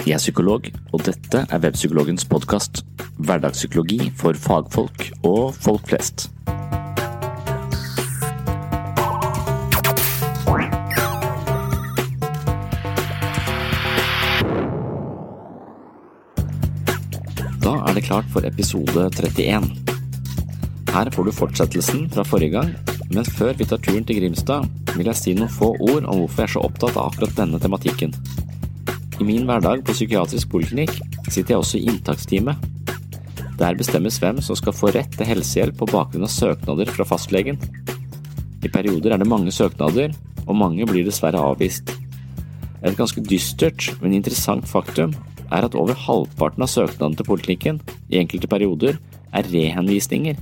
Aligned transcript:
Jeg 0.00 0.14
er 0.16 0.22
psykolog, 0.22 0.64
og 0.96 1.02
dette 1.04 1.42
er 1.44 1.60
Webpsykologens 1.60 2.24
podkast. 2.24 2.80
Hverdagspsykologi 3.20 4.06
for 4.16 4.32
fagfolk 4.32 5.10
og 5.28 5.52
folk 5.52 5.90
flest. 5.90 6.30
Da 17.60 17.76
er 17.76 17.92
det 17.92 18.06
klart 18.08 18.24
for 18.32 18.48
episode 18.48 19.10
31. 19.12 19.68
Her 20.90 21.12
får 21.12 21.28
du 21.28 21.36
fortsettelsen 21.42 22.08
fra 22.14 22.24
forrige 22.24 22.56
gang, 22.56 22.72
men 23.12 23.28
før 23.36 23.52
vi 23.52 23.68
tar 23.68 23.84
turen 23.84 24.08
til 24.08 24.22
Grimstad, 24.22 24.64
vil 24.96 25.12
jeg 25.12 25.20
si 25.20 25.36
noen 25.36 25.52
få 25.52 25.74
ord 25.76 26.08
om 26.08 26.24
hvorfor 26.24 26.46
jeg 26.46 26.48
er 26.48 26.56
så 26.56 26.64
opptatt 26.64 26.96
av 26.96 27.12
akkurat 27.12 27.36
denne 27.44 27.60
tematikken. 27.60 28.16
I 29.20 29.24
min 29.28 29.44
hverdag 29.44 29.82
på 29.84 29.92
psykiatrisk 29.92 30.48
poliklinikk 30.48 30.94
sitter 31.28 31.52
jeg 31.52 31.60
også 31.60 31.76
i 31.76 31.88
inntaksteamet. 31.90 32.62
Der 33.60 33.76
bestemmes 33.76 34.16
hvem 34.22 34.38
som 34.40 34.56
skal 34.56 34.72
få 34.72 34.94
rett 34.94 35.12
til 35.12 35.28
helsehjelp 35.28 35.76
på 35.82 35.88
bakgrunn 35.90 36.24
av 36.24 36.32
søknader 36.32 36.88
fra 36.88 37.04
fastlegen. 37.04 37.60
I 38.64 38.72
perioder 38.72 39.12
er 39.12 39.20
det 39.20 39.28
mange 39.28 39.52
søknader, 39.52 40.14
og 40.46 40.56
mange 40.56 40.88
blir 40.88 41.04
dessverre 41.04 41.42
avvist. 41.50 41.92
Et 42.80 42.96
ganske 42.96 43.20
dystert, 43.28 43.90
men 44.00 44.16
interessant 44.16 44.64
faktum 44.64 45.12
er 45.52 45.68
at 45.68 45.76
over 45.76 45.98
halvparten 46.06 46.64
av 46.64 46.72
søknadene 46.72 47.20
til 47.20 47.28
poliklinikken, 47.28 47.84
i 48.08 48.22
enkelte 48.22 48.48
perioder, 48.48 48.96
er 49.36 49.52
rehenvisninger. 49.52 50.40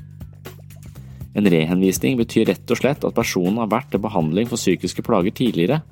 En 1.35 1.51
rehenvisning 1.51 2.15
betyr 2.21 2.47
rett 2.53 2.71
og 2.71 2.79
slett 2.79 3.03
at 3.03 3.19
personen 3.19 3.59
har 3.59 3.75
vært 3.75 3.91
til 3.91 4.07
behandling 4.07 4.47
for 4.47 4.61
psykiske 4.61 5.03
plager 5.03 5.35
tidligere, 5.35 5.83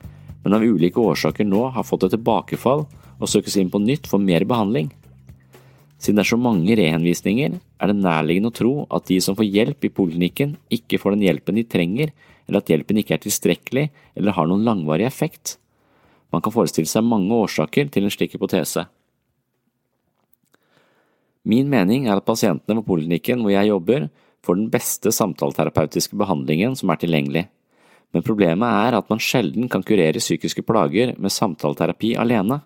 men 0.46 0.54
av 0.54 0.62
ulike 0.62 1.02
årsaker 1.02 1.42
nå 1.42 1.64
har 1.74 1.82
fått 1.82 2.04
et 2.06 2.12
tilbakefall 2.14 2.84
og 2.86 3.30
søkes 3.30 3.56
inn 3.58 3.70
på 3.72 3.80
nytt 3.82 4.04
for 4.06 4.22
mer 4.22 4.44
behandling. 4.46 4.92
Siden 5.98 6.20
det 6.20 6.22
er 6.22 6.28
så 6.30 6.38
mange 6.38 6.76
rehenvisninger, 6.78 7.56
er 7.56 7.90
det 7.90 7.96
nærliggende 7.98 8.52
å 8.52 8.54
tro 8.54 8.74
at 8.94 9.08
de 9.10 9.16
som 9.24 9.34
får 9.34 9.48
hjelp 9.48 9.88
i 9.88 9.90
poliklinikken, 9.96 10.52
ikke 10.70 11.00
får 11.02 11.16
den 11.16 11.24
hjelpen 11.26 11.58
de 11.58 11.64
trenger, 11.66 12.12
eller 12.46 12.62
at 12.62 12.70
hjelpen 12.70 13.00
ikke 13.02 13.16
er 13.16 13.24
tilstrekkelig 13.24 13.88
eller 14.14 14.36
har 14.36 14.46
noen 14.46 14.62
langvarig 14.68 15.08
effekt. 15.08 15.56
Man 16.30 16.44
kan 16.46 16.54
forestille 16.54 16.86
seg 16.86 17.02
mange 17.08 17.34
årsaker 17.34 17.90
til 17.90 18.06
en 18.06 18.14
slik 18.14 18.38
hypotese. 18.38 18.86
Min 21.42 21.66
mening 21.74 22.06
er 22.06 22.20
at 22.20 22.28
pasientene 22.28 22.84
på 22.84 22.92
poliklinikken 22.92 23.42
hvor 23.42 23.54
jeg 23.56 23.72
jobber, 23.72 24.06
får 24.46 24.60
den 24.60 24.70
beste 24.70 25.10
samtaleterapeutiske 25.10 26.14
behandlingen 26.14 26.78
som 26.78 26.94
er 26.94 27.02
tilgjengelig, 27.02 27.48
men 28.14 28.24
problemet 28.24 28.86
er 28.86 28.96
at 28.96 29.10
man 29.10 29.20
sjelden 29.22 29.68
kan 29.72 29.84
kurere 29.86 30.22
psykiske 30.22 30.64
plager 30.66 31.14
med 31.18 31.32
samtaleterapi 31.32 32.14
alene. 32.18 32.60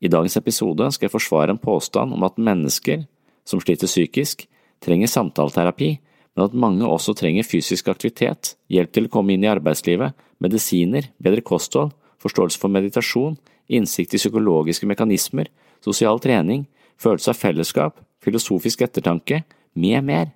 I 0.00 0.10
dagens 0.10 0.38
episode 0.38 0.90
skal 0.94 1.08
jeg 1.08 1.14
forsvare 1.16 1.54
en 1.54 1.60
påstand 1.62 2.14
om 2.14 2.26
at 2.26 2.38
mennesker 2.38 3.04
som 3.48 3.60
sliter 3.62 3.90
psykisk, 3.90 4.44
trenger 4.84 5.10
samtaleterapi, 5.10 5.96
men 6.36 6.44
at 6.44 6.54
mange 6.54 6.86
også 6.86 7.16
trenger 7.18 7.46
fysisk 7.46 7.88
aktivitet, 7.90 8.54
hjelp 8.70 8.92
til 8.94 9.08
å 9.08 9.12
komme 9.12 9.34
inn 9.34 9.42
i 9.42 9.50
arbeidslivet, 9.50 10.14
medisiner, 10.38 11.08
bedre 11.18 11.42
kosthold, 11.42 11.90
forståelse 12.22 12.60
for 12.62 12.70
meditasjon, 12.70 13.38
innsikt 13.68 14.14
i 14.14 14.20
psykologiske 14.20 14.86
mekanismer, 14.86 15.50
sosial 15.84 16.20
trening, 16.22 16.66
følelse 17.00 17.32
av 17.32 17.40
fellesskap, 17.40 17.98
filosofisk 18.22 18.84
ettertanke, 18.86 19.42
med 19.78 20.04
mer. 20.06 20.30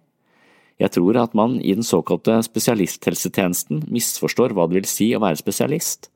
Jeg 0.83 0.91
tror 0.97 1.19
at 1.21 1.35
man 1.39 1.61
i 1.63 1.75
den 1.77 1.87
såkalte 1.87 2.41
spesialisthelsetjenesten 2.43 3.85
misforstår 3.93 4.55
hva 4.57 4.67
det 4.67 4.81
vil 4.81 4.89
si 4.91 5.13
å 5.15 5.21
være 5.23 5.39
spesialist. 5.39 6.09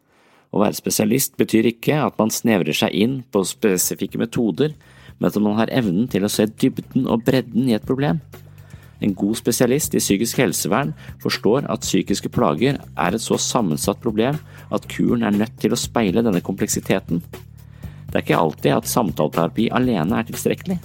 Å 0.51 0.63
være 0.63 0.79
spesialist 0.79 1.37
betyr 1.39 1.69
ikke 1.71 2.01
at 2.03 2.19
man 2.19 2.33
snevrer 2.35 2.75
seg 2.75 2.95
inn 2.95 3.21
på 3.31 3.45
spesifikke 3.47 4.19
metoder, 4.19 4.75
men 5.19 5.29
at 5.31 5.39
man 5.43 5.61
har 5.61 5.71
evnen 5.75 6.11
til 6.11 6.27
å 6.27 6.33
se 6.33 6.49
dybden 6.51 7.07
og 7.07 7.23
bredden 7.29 7.71
i 7.71 7.77
et 7.79 7.87
problem. 7.87 8.19
En 9.05 9.15
god 9.15 9.37
spesialist 9.39 9.95
i 9.95 10.01
psykisk 10.01 10.41
helsevern 10.41 10.95
forstår 11.23 11.69
at 11.71 11.85
psykiske 11.85 12.33
plager 12.33 12.81
er 12.81 13.15
et 13.15 13.23
så 13.23 13.39
sammensatt 13.39 14.01
problem 14.03 14.41
at 14.73 14.89
kuren 14.91 15.23
er 15.27 15.37
nødt 15.37 15.61
til 15.61 15.77
å 15.77 15.81
speile 15.81 16.25
denne 16.25 16.43
kompleksiteten. 16.43 17.23
Det 18.07 18.19
er 18.19 18.25
ikke 18.25 18.41
alltid 18.41 18.73
at 18.73 18.91
samtaleterapi 18.91 19.69
alene 19.77 20.19
er 20.19 20.31
tilstrekkelig. 20.31 20.81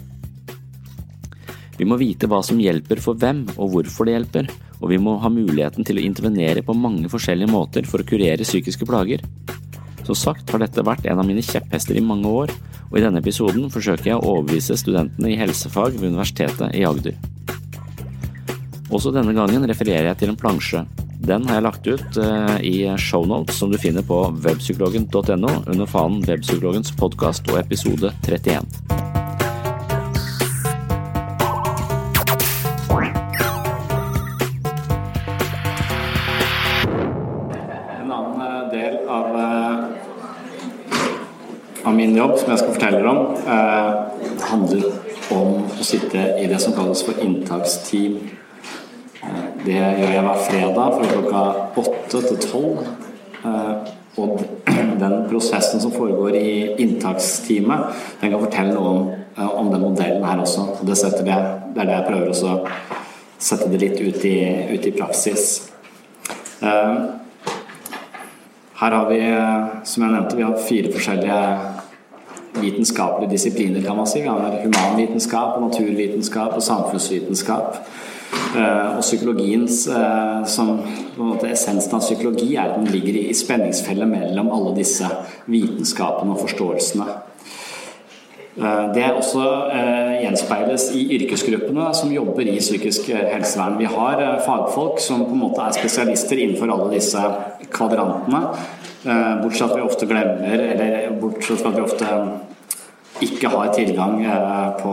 Vi 1.81 1.87
må 1.89 1.95
vite 1.97 2.27
hva 2.29 2.43
som 2.45 2.59
hjelper 2.61 2.99
for 3.01 3.17
hvem 3.17 3.39
og 3.55 3.71
hvorfor 3.73 4.05
det 4.05 4.13
hjelper, 4.13 4.49
og 4.77 4.91
vi 4.91 4.99
må 5.01 5.15
ha 5.23 5.31
muligheten 5.33 5.81
til 5.81 5.97
å 5.97 6.03
intervenere 6.05 6.61
på 6.61 6.75
mange 6.77 7.09
forskjellige 7.09 7.49
måter 7.49 7.87
for 7.89 8.03
å 8.03 8.05
kurere 8.05 8.45
psykiske 8.45 8.85
plager. 8.85 9.23
Som 10.05 10.13
sagt 10.13 10.53
har 10.53 10.61
dette 10.61 10.85
vært 10.85 11.07
en 11.09 11.17
av 11.17 11.25
mine 11.25 11.41
kjepphester 11.41 11.97
i 11.97 12.05
mange 12.05 12.29
år, 12.29 12.53
og 12.91 12.99
i 12.99 13.01
denne 13.01 13.17
episoden 13.23 13.65
forsøker 13.73 14.11
jeg 14.11 14.19
å 14.19 14.35
overbevise 14.35 14.77
studentene 14.77 15.33
i 15.33 15.39
helsefag 15.41 15.97
ved 15.97 16.11
Universitetet 16.11 16.77
i 16.77 16.85
Agder. 16.85 17.17
Også 18.93 19.09
denne 19.15 19.33
gangen 19.33 19.65
refererer 19.65 20.11
jeg 20.11 20.21
til 20.21 20.35
en 20.35 20.37
plansje. 20.37 20.83
Den 21.17 21.49
har 21.49 21.57
jeg 21.57 21.65
lagt 21.65 21.89
ut 21.89 22.19
uh, 22.21 22.57
i 22.61 22.75
shownotes 23.01 23.57
som 23.57 23.73
du 23.73 23.81
finner 23.81 24.05
på 24.05 24.27
webpsykologen.no 24.45 25.55
under 25.65 25.89
fanen 25.89 26.21
Webpsykologens 26.29 26.93
podkast 27.01 27.49
og 27.49 27.63
episode 27.63 28.13
31. 28.21 29.10
jobb 42.21 42.35
som 42.39 42.51
jeg 42.53 42.61
skal 42.61 42.75
fortelle 42.75 42.99
dere 42.99 43.11
om, 43.11 43.21
eh, 43.55 43.93
handler 44.49 44.83
om 45.31 45.63
å 45.79 45.85
sitte 45.85 46.25
i 46.41 46.47
det 46.47 46.59
som 46.61 46.73
kalles 46.73 47.03
for 47.03 47.13
inntaksteam. 47.23 48.19
Eh, 49.23 49.47
Det 49.65 49.73
gjør 49.73 50.13
jeg 50.13 50.23
hver 50.25 50.45
fredag 50.49 50.93
fra 50.97 51.09
klokka 51.13 51.41
åtte 51.77 52.27
til 52.27 52.37
tolv. 52.37 52.87
Eh, 53.45 53.91
Og 54.17 54.41
den 54.99 55.13
prosessen 55.29 55.79
som 55.79 55.91
foregår 55.91 56.35
i 56.35 56.75
inntaksteamet, 56.83 57.95
den 58.19 58.31
kan 58.33 58.41
fortelle 58.41 58.73
noe 58.73 58.89
om, 58.89 59.05
eh, 59.37 59.59
om 59.59 59.71
den 59.71 59.81
modellen 59.81 60.25
her 60.25 60.41
også. 60.43 60.65
Og 60.81 60.85
Det, 60.85 60.97
det, 61.01 61.23
det 61.23 61.81
er 61.81 61.85
det 61.85 61.95
jeg 61.95 62.07
prøver 62.09 62.29
å 62.29 62.67
sette 63.39 63.69
det 63.71 63.79
litt 63.79 64.01
ut 64.01 64.25
i, 64.25 64.35
ut 64.73 64.85
i 64.85 64.91
praksis. 64.91 65.71
Eh, 66.61 66.97
her 68.81 68.97
har 68.97 69.07
vi, 69.09 69.19
eh, 69.19 69.65
som 69.83 70.03
jeg 70.03 70.11
nevnte, 70.11 70.35
vi 70.35 70.43
har 70.43 70.67
fire 70.67 70.91
forskjellige 70.91 71.80
vitenskapelige 72.59 73.31
disipliner, 73.31 73.81
kan 73.81 73.95
man 73.95 74.07
si. 74.07 74.21
Vi 74.21 74.27
har 74.27 74.59
humanvitenskap, 74.63 75.61
naturvitenskap 75.61 76.53
og 76.55 76.63
samfunnsvitenskap. 76.63 77.77
Eh, 78.55 78.95
Og 78.97 79.01
psykologiens, 79.01 79.87
eh, 79.87 80.45
som 80.45 80.79
måte 81.17 81.51
essensen 81.51 81.95
av 81.95 81.99
psykologi, 81.99 82.55
er 82.55 82.61
at 82.61 82.75
den 82.75 82.85
ligger 82.85 83.29
i 83.29 83.33
spenningsfellet 83.33 84.07
mellom 84.07 84.51
alle 84.51 84.75
disse 84.75 85.07
vitenskapene 85.47 86.31
og 86.31 86.39
forståelsene. 86.39 87.05
Det 88.95 89.03
er 89.03 89.13
også 89.15 89.41
eh, 89.71 90.17
gjenspeiles 90.25 90.89
i 90.99 91.05
yrkesgruppene 91.15 91.85
som 91.95 92.11
jobber 92.11 92.41
i 92.51 92.57
psykisk 92.59 93.07
helsevern. 93.15 93.77
Vi 93.79 93.85
har 93.85 94.19
eh, 94.19 94.41
fagfolk 94.43 94.99
som 94.99 95.23
på 95.23 95.31
en 95.31 95.43
måte 95.45 95.63
er 95.63 95.77
spesialister 95.77 96.35
innenfor 96.35 96.73
alle 96.73 96.89
disse 96.97 97.21
kvadrantene. 97.71 98.41
Eh, 99.05 99.41
Bortsett 99.41 99.71
at 99.71 99.77
vi 99.77 99.81
ofte 99.81 100.05
glemmer, 100.05 100.59
eller 100.59 101.11
bortsett 101.21 101.65
at 101.65 101.73
vi 101.73 101.81
ofte 101.81 102.09
ikke 103.25 103.49
har 103.49 103.71
tilgang 103.73 104.19
eh, 104.25 104.67
på 104.77 104.91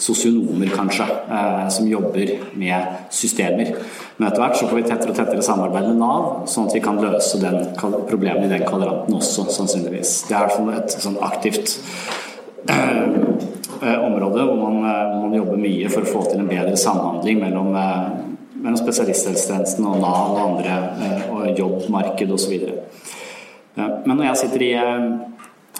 sosionomer, 0.00 0.70
kanskje, 0.72 1.04
eh, 1.28 1.66
som 1.68 1.88
jobber 1.88 2.30
med 2.56 3.02
systemer. 3.12 3.74
Men 4.16 4.28
etter 4.30 4.40
hvert 4.40 4.56
så 4.56 4.68
får 4.70 4.78
vi 4.80 4.86
tettere 4.88 5.12
og 5.12 5.18
tettere 5.18 5.44
samarbeid 5.44 5.90
med 5.90 6.00
Nav, 6.00 6.28
sånn 6.48 6.70
at 6.70 6.76
vi 6.76 6.80
kan 6.84 7.00
løse 7.02 7.40
den 7.42 7.74
problemet 8.08 8.46
i 8.46 8.52
den 8.54 8.64
kvadranten 8.64 9.18
også, 9.18 9.44
sannsynligvis. 9.52 10.22
Det 10.30 10.38
er 10.38 10.78
et 10.78 10.96
sånn 11.04 11.20
aktivt 11.24 11.76
område 13.84 14.46
hvor 14.48 14.56
man, 14.56 14.78
man, 15.20 15.34
jobber 15.36 15.58
mye 15.60 15.90
for 15.92 16.00
å 16.00 16.08
få 16.08 16.22
til 16.30 16.40
en 16.40 16.48
bedre 16.48 16.78
samhandling 16.80 17.42
mellom, 17.42 17.74
mellom 17.74 18.78
spesialisthelsetjenesten 18.80 19.84
og 19.90 20.00
Nav 20.00 20.32
og 20.32 20.40
andre, 20.46 20.78
og 21.28 21.60
jobbmarked 21.60 22.32
osv. 22.32 22.56
Men 23.76 24.16
når 24.16 24.28
jeg 24.30 24.42
sitter 24.44 24.66
i 24.68 24.74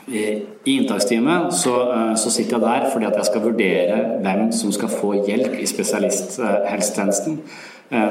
I 0.05 0.25
inntaksteamet 0.69 1.55
så, 1.57 1.75
så, 2.21 2.31
sitter 2.31 2.59
jeg 2.59 2.65
der 2.65 2.91
fordi 2.93 3.07
at 3.09 3.15
jeg 3.17 3.29
skal 3.31 3.45
vurdere 3.45 4.01
hvem 4.21 4.51
som 4.53 4.73
skal 4.75 4.91
få 4.93 5.15
hjelp 5.25 5.55
i 5.57 5.67
spesialisthelsetjenesten. 5.71 7.39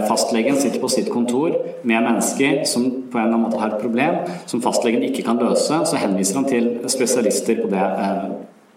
Fastlegen 0.08 0.58
sitter 0.58 0.82
på 0.82 0.90
sitt 0.90 1.12
kontor 1.14 1.54
med 1.84 2.06
mennesker 2.08 2.64
som 2.70 2.88
på 3.12 3.20
en 3.20 3.26
eller 3.26 3.36
annen 3.36 3.44
måte 3.46 3.60
har 3.62 3.76
et 3.76 3.84
problem 3.84 4.24
som 4.50 4.64
fastlegen 4.64 5.06
ikke 5.06 5.26
kan 5.28 5.42
løse. 5.42 5.84
Så 5.86 6.00
henviser 6.02 6.40
han 6.40 6.50
til 6.50 6.72
spesialister 6.90 7.62
på 7.62 7.70
det 7.74 7.86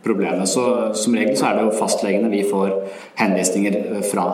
problemet. 0.04 0.48
Så 0.48 0.94
som 0.98 1.16
regel 1.16 1.36
så 1.38 1.50
er 1.50 1.58
det 1.58 1.66
jo 1.66 1.78
fastlegene 1.78 2.30
vi 2.32 2.44
får 2.50 2.74
henvisninger 3.22 4.02
fra. 4.10 4.26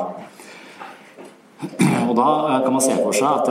Og 2.09 2.15
da 2.19 2.29
kan 2.65 2.73
man 2.73 2.85
se 2.85 2.99
for 2.99 3.15
seg 3.17 3.31
at 3.43 3.47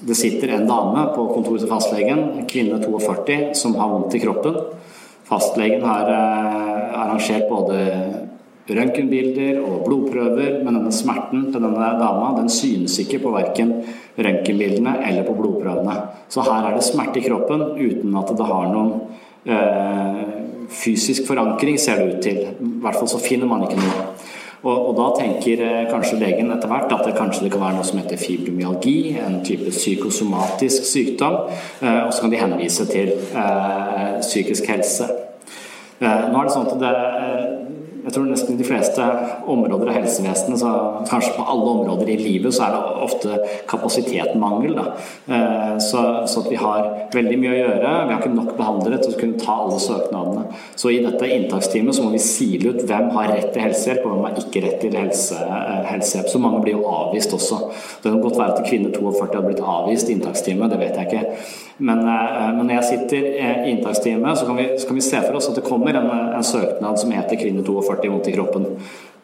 det 0.00 0.14
sitter 0.14 0.54
en 0.54 0.68
dame 0.68 1.08
på 1.14 1.26
kontoret 1.32 1.64
til 1.64 1.70
fastlegen, 1.70 2.20
kvinne 2.50 2.78
42, 2.82 3.38
som 3.58 3.74
har 3.80 3.90
vondt 3.90 4.14
i 4.14 4.22
kroppen. 4.22 4.58
Fastlegen 5.28 5.82
har 5.84 6.10
eh, 6.12 6.98
arrangert 7.02 7.48
både 7.50 7.80
røntgenbilder 8.68 9.58
og 9.64 9.84
blodprøver, 9.86 10.60
men 10.62 10.76
denne 10.76 10.92
smerten 10.92 11.48
til 11.48 11.62
denne 11.64 11.88
dama 11.98 12.34
den 12.36 12.50
synes 12.52 12.98
ikke 13.02 13.22
på 13.24 13.32
verken 13.34 13.72
røntgenbildene 14.18 14.98
eller 15.08 15.26
på 15.26 15.36
blodprøvene. 15.38 15.96
Så 16.28 16.44
her 16.46 16.68
er 16.68 16.76
det 16.76 16.86
smerte 16.86 17.20
i 17.20 17.24
kroppen 17.26 17.64
uten 17.80 18.16
at 18.20 18.32
det 18.38 18.48
har 18.52 18.68
noen 18.72 18.92
øh, 19.48 20.22
fysisk 20.68 21.26
forankring, 21.26 21.78
ser 21.80 22.02
det 22.02 22.14
ut 22.14 22.22
til. 22.22 22.42
I 22.44 22.72
hvert 22.84 22.98
fall 23.00 23.10
så 23.10 23.22
finner 23.24 23.48
man 23.50 23.64
ikke 23.66 23.80
noe. 23.80 24.08
Og, 24.62 24.88
og, 24.88 24.92
da 24.98 25.06
tenker 25.20 25.60
eh, 25.62 25.84
kanskje 25.90 26.18
legen 26.18 26.50
etter 26.50 26.70
hvert 26.70 26.90
at 26.90 27.04
det 27.06 27.14
kanskje 27.18 27.44
det 27.46 27.52
kan 27.54 27.62
være 27.62 27.78
noe 27.78 27.86
som 27.86 28.00
heter 28.00 28.18
fibromyalgi, 28.18 28.98
en 29.22 29.38
type 29.46 29.70
psykosomatisk 29.70 30.88
sykdom, 30.88 31.38
eh, 31.78 32.00
og 32.02 32.10
så 32.12 32.24
kan 32.24 32.34
de 32.34 32.42
henvise 32.42 32.88
til 32.90 33.14
eh, 33.14 34.18
psykisk 34.24 34.70
helse. 34.72 35.06
Nå 35.98 36.06
er 36.08 36.46
det 36.46 36.54
sånn 36.54 36.68
at 36.70 36.76
det, 36.78 36.90
jeg 38.08 38.14
tror 38.14 38.28
nesten 38.30 38.54
i 38.54 38.58
de 38.58 38.64
fleste 38.64 39.04
områder 39.52 39.90
av 39.90 39.98
helsevesenet, 39.98 40.60
så 40.62 40.70
kanskje 41.10 41.34
på 41.36 41.44
alle 41.52 41.72
områder 41.74 42.08
i 42.08 42.16
livet, 42.16 42.54
så 42.56 42.64
er 42.64 42.72
det 42.72 43.02
ofte 43.04 43.40
kapasitetmangel. 43.68 44.78
Eh, 44.78 45.74
så, 45.84 46.04
så, 46.24 46.40
at 46.40 46.48
vi 46.48 46.56
har 46.56 46.88
veldig 47.12 47.36
mye 47.42 47.52
å 47.52 47.58
gjøre. 47.58 47.90
Vi 48.08 48.14
har 48.14 48.22
ikke 48.22 48.32
nok 48.32 48.54
behandlere 48.56 49.00
til 49.02 49.12
å 49.12 49.18
kunne 49.20 49.42
ta 49.42 49.58
alle 49.66 49.80
søknadene. 49.84 50.46
Så 50.80 50.94
i 50.94 51.02
dette 51.04 51.28
inntaksteamet 51.36 51.98
så 51.98 52.06
må 52.06 52.14
vi 52.14 52.22
sile 52.24 52.72
ut 52.72 52.80
hvem 52.88 53.10
har 53.12 53.28
rett 53.34 53.52
til 53.52 53.66
helsehjelp, 53.66 54.06
og 54.06 54.14
hvem 54.14 54.24
har 54.24 54.40
ikke 54.46 54.64
rett 54.64 54.80
til 54.86 54.96
helse, 54.96 55.42
eh, 55.44 55.77
helsehjelp. 55.92 56.28
Så 56.32 56.40
mange 56.42 56.60
blir 56.64 56.76
jo 56.76 56.86
avvist 56.90 57.34
også. 57.36 57.58
Det 58.02 58.10
kan 58.10 58.20
godt 58.22 58.38
være 58.38 58.54
at 58.56 58.68
kvinner 58.68 58.94
42 58.94 59.34
har 59.34 59.46
blitt 59.46 59.64
avvist 59.64 60.08
i 60.08 60.16
inntaksteamet, 60.16 60.70
det 60.72 60.80
vet 60.82 60.96
jeg 61.00 61.10
ikke. 61.10 61.42
Men, 61.78 61.98
eh, 61.98 62.40
men, 62.56 62.64
når 62.66 62.74
jeg 62.78 62.88
sitter 62.92 63.28
i 63.28 63.74
inntaksteamet, 63.74 64.38
så 64.38 64.46
kan 64.46 64.56
vi, 64.56 64.68
så 64.78 64.86
kan 64.86 65.00
vi, 65.00 65.06
se 65.08 65.22
for 65.26 65.38
oss 65.40 65.50
at 65.50 65.60
det 65.60 65.68
kommer 65.68 65.94
en, 65.96 66.10
en 66.36 66.44
søknad 66.44 66.98
som 67.00 67.14
heter 67.14 67.40
Kvinne 67.40 67.64
42 67.66 68.10
vondt 68.12 68.28
i 68.28 68.36
kroppen. 68.36 68.66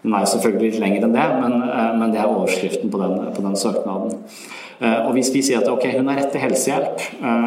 Den 0.04 0.12
er 0.12 0.26
selvfølgelig 0.28 0.74
litt 0.74 0.82
lengre 0.82 1.08
enn 1.08 1.16
det, 1.16 1.24
men, 1.40 1.54
eh, 1.64 1.94
men 1.96 2.12
det 2.12 2.20
er 2.20 2.28
overskriften 2.28 2.92
på 2.92 3.00
den, 3.00 3.16
på 3.32 3.44
den, 3.44 3.56
søknaden. 3.56 4.20
Eh, 4.84 4.98
og 5.06 5.14
Hvis 5.16 5.32
vi 5.32 5.40
sier 5.46 5.62
at 5.62 5.70
ok, 5.70 5.86
hun 5.96 6.10
har 6.12 6.20
rett 6.20 6.30
til 6.34 6.44
helsehjelp, 6.44 7.04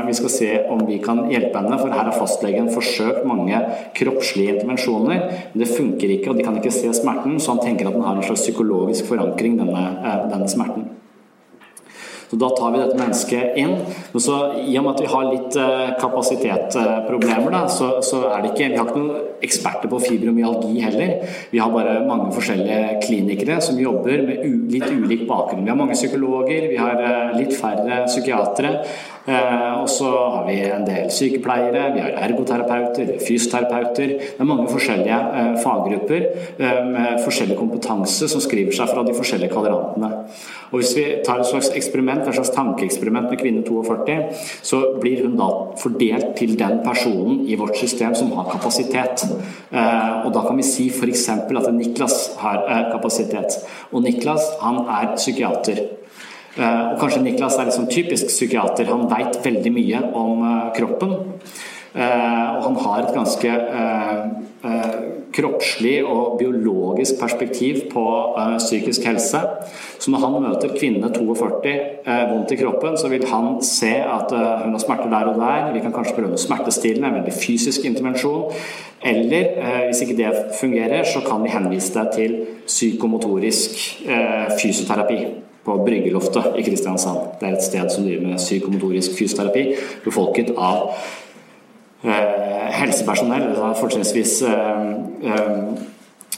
vi 0.07 0.15
skal 0.17 0.33
se 0.33 0.49
om 0.73 0.81
vi 0.87 0.97
kan 1.03 1.27
hjelpe 1.29 1.61
henne, 1.61 1.77
for 1.77 1.93
her 1.93 2.09
har 2.09 2.17
fastlegen 2.17 2.71
forsøkt 2.73 3.27
mange 3.29 3.61
kroppslige 3.99 4.57
intervensjoner, 4.57 5.25
men 5.53 5.61
det 5.61 5.69
funker 5.69 6.17
ikke, 6.17 6.31
og 6.31 6.39
de 6.39 6.47
kan 6.47 6.57
ikke 6.57 6.73
se 6.73 6.93
smerten, 6.97 7.37
så 7.37 7.53
han 7.53 7.65
tenker 7.67 7.91
at 7.91 7.99
den 7.99 8.07
har 8.07 8.17
en 8.17 8.25
slags 8.25 8.47
psykologisk 8.47 9.11
forankring, 9.11 9.59
denne, 9.61 9.89
denne 10.31 10.49
smerten. 10.49 10.96
Så 12.29 12.35
Da 12.35 12.49
tar 12.49 12.73
vi 12.73 12.79
dette 12.81 12.97
mennesket 12.99 13.57
inn. 13.59 13.73
Men 14.11 14.23
så, 14.23 14.37
I 14.59 14.75
og 14.79 14.83
med 14.85 14.95
at 14.95 15.03
vi 15.03 15.11
har 15.13 15.27
litt 15.29 15.57
eh, 15.63 15.93
kapasitetsproblemer, 16.01 17.57
så, 17.71 17.89
så, 18.03 18.23
er 18.33 18.43
det 18.43 18.51
ikke 18.51 18.71
Vi 18.73 18.79
har 18.79 18.89
ikke 18.89 19.03
noen 19.03 19.27
eksperter 19.47 19.91
på 19.91 20.01
fibromyalgi 20.03 20.81
heller. 20.83 21.13
Vi 21.53 21.61
har 21.61 21.71
bare 21.71 22.01
mange 22.07 22.33
forskjellige 22.35 22.97
klinikere 23.05 23.61
som 23.63 23.79
jobber 23.79 24.25
med 24.27 24.73
litt 24.73 24.89
ulik 24.91 25.27
bakgrunn. 25.29 25.63
Vi 25.63 25.71
har 25.71 25.79
mange 25.79 25.95
psykologer, 25.95 26.67
vi 26.73 26.81
har 26.81 26.99
eh, 26.99 27.37
litt 27.39 27.55
færre 27.55 28.03
psykiatere. 28.09 28.73
Eh, 29.27 29.71
og 29.77 29.87
så 29.91 30.11
har 30.11 30.43
vi 30.49 30.57
en 30.67 30.85
del 30.87 31.07
sykepleiere, 31.13 31.93
vi 31.95 32.03
har 32.03 32.19
ergoterapeuter, 32.27 33.15
fysioterapeuter. 33.23 34.17
Det 34.19 34.43
er 34.43 34.51
mange 34.51 34.67
forskjellige 34.71 35.55
faggrupper 35.63 36.27
med 36.57 37.23
forskjellig 37.23 37.57
kompetanse 37.59 38.27
som 38.31 38.43
skriver 38.43 38.75
seg 38.75 38.91
fra 38.91 39.03
de 39.07 39.15
forskjellige 39.15 39.53
kvadrantene. 39.53 40.11
Og 40.71 40.81
Hvis 40.81 40.93
vi 40.97 41.05
tar 41.25 41.39
et 41.39 41.47
slags 41.47 41.69
eksperiment, 41.75 42.16
et 42.19 42.37
slags 42.37 42.53
tankeeksperiment 42.55 43.29
med 43.29 43.41
kvinne 43.41 43.63
42, 43.67 44.17
så 44.65 44.81
blir 45.01 45.23
hun 45.25 45.37
da 45.39 45.49
fordelt 45.81 46.33
til 46.39 46.55
den 46.59 46.81
personen 46.85 47.43
i 47.47 47.57
vårt 47.59 47.77
system 47.77 48.15
som 48.15 48.31
har 48.37 48.49
kapasitet. 48.51 49.27
Og 49.71 50.33
Da 50.33 50.43
kan 50.45 50.57
vi 50.57 50.63
si 50.63 50.89
f.eks. 50.89 51.29
at 51.29 51.73
Niklas 51.73 52.17
har 52.41 52.89
kapasitet. 52.91 53.59
Og 53.91 54.03
Niklas 54.03 54.43
han 54.61 54.83
er 54.85 55.15
psykiater. 55.15 55.97
Eh, 56.57 56.83
og 56.91 56.99
kanskje 57.01 57.21
Niklas 57.21 57.57
er 57.57 57.69
liksom 57.69 57.89
typisk 57.91 58.31
psykiater. 58.31 58.89
Han 58.89 59.05
veit 59.11 59.37
veldig 59.45 59.73
mye 59.73 60.01
om 60.17 60.45
eh, 60.47 60.69
kroppen. 60.77 61.13
Eh, 61.97 62.49
og 62.57 62.63
han 62.63 62.75
har 62.85 63.03
et 63.03 63.15
ganske 63.15 63.53
kroppslig 65.37 65.99
og 66.05 66.37
biologisk 66.39 67.19
perspektiv 67.21 67.75
på 67.91 68.03
psykisk 68.57 69.05
helse. 69.05 69.41
Så 69.99 70.11
når 70.11 70.23
han 70.23 70.37
møter 70.43 70.73
kvinne 70.73 71.11
42 71.13 71.73
vondt 72.31 72.51
i 72.51 72.57
kroppen, 72.59 72.97
så 72.97 73.11
vil 73.11 73.25
han 73.29 73.61
se 73.63 73.93
at 74.01 74.33
hun 74.63 74.73
har 74.73 74.81
smerter 74.81 75.09
der 75.13 75.31
og 75.31 75.39
der. 75.39 75.71
Vi 75.73 75.83
kan 75.85 75.93
kanskje 75.93 76.17
prøve 76.17 76.33
noe 76.33 76.41
smertestillende, 76.41 77.07
en 77.07 77.19
veldig 77.19 77.37
fysisk 77.37 77.85
intervensjon. 77.85 78.51
Eller 79.05 79.85
hvis 79.85 80.01
ikke 80.01 80.17
det 80.17 80.33
fungerer, 80.59 81.03
så 81.03 81.21
kan 81.27 81.43
vi 81.45 81.53
henvise 81.53 81.93
deg 81.99 82.15
til 82.17 82.39
psykomotorisk 82.65 83.83
fysioterapi 84.61 85.21
på 85.67 85.77
Bryggeloftet 85.85 86.43
i 86.57 86.63
Kristiansand. 86.63 87.17
Det 87.39 87.47
er 87.47 87.55
et 87.57 87.63
sted 87.63 87.89
som 87.91 88.05
driver 88.07 88.27
med 88.27 88.39
psykomotorisk 88.39 89.17
fysioterapi, 89.17 89.63
befolket 90.05 90.53
av 90.55 90.93
eh, 90.93 91.09
helsepersonell, 92.03 93.55
fortrinnsvis 93.79 94.41
eh, 94.41 94.89
eh, 95.23 95.53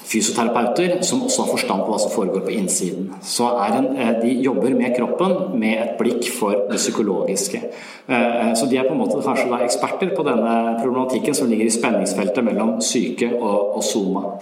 fysioterapeuter 0.09 1.03
som 1.05 1.21
også 1.25 1.43
har 1.43 1.51
forstand 1.51 1.83
på 1.83 1.91
hva 1.91 1.99
som 2.01 2.13
foregår 2.13 2.45
på 2.47 2.53
innsiden. 2.55 3.11
Så 3.21 3.49
en, 3.65 3.97
eh, 3.97 4.21
De 4.21 4.31
jobber 4.41 4.73
med 4.75 4.95
kroppen 4.97 5.59
med 5.59 5.81
et 5.81 5.97
blikk 5.97 6.31
for 6.39 6.51
det 6.69 6.77
psykologiske. 6.77 7.61
Eh, 8.09 8.53
så 8.53 8.69
de 8.69 8.77
er 8.77 8.83
på 8.83 8.93
en 8.93 9.01
måte 9.01 9.21
kanskje 9.23 9.63
eksperter 9.63 10.15
på 10.15 10.23
denne 10.23 10.79
problematikken 10.81 11.35
som 11.35 11.49
ligger 11.49 11.65
i 11.65 11.69
spenningsfeltet 11.69 12.43
mellom 12.43 12.81
syke 12.81 13.41
og, 13.41 13.75
og 13.75 13.83
soma. 13.83 14.39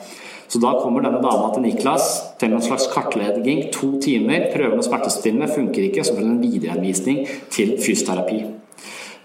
Så 0.48 0.62
da 0.62 0.80
kommer 0.80 1.02
denne 1.02 1.22
dama 1.22 1.54
til 1.54 1.64
Niklas 1.64 2.24
til 2.40 2.54
en 2.54 2.62
slags 2.62 2.88
kartlegging. 2.88 3.70
To 3.74 4.00
timer, 4.00 4.48
prøver 4.56 4.76
noe 4.76 4.84
smertestillende, 4.84 5.54
funker 5.54 5.84
ikke. 5.84 6.06
Så 6.06 6.16
får 6.16 6.24
hun 6.24 6.38
en 6.38 6.42
viderehenvisning 6.42 7.28
til 7.52 7.76
fysioterapi. 7.84 8.67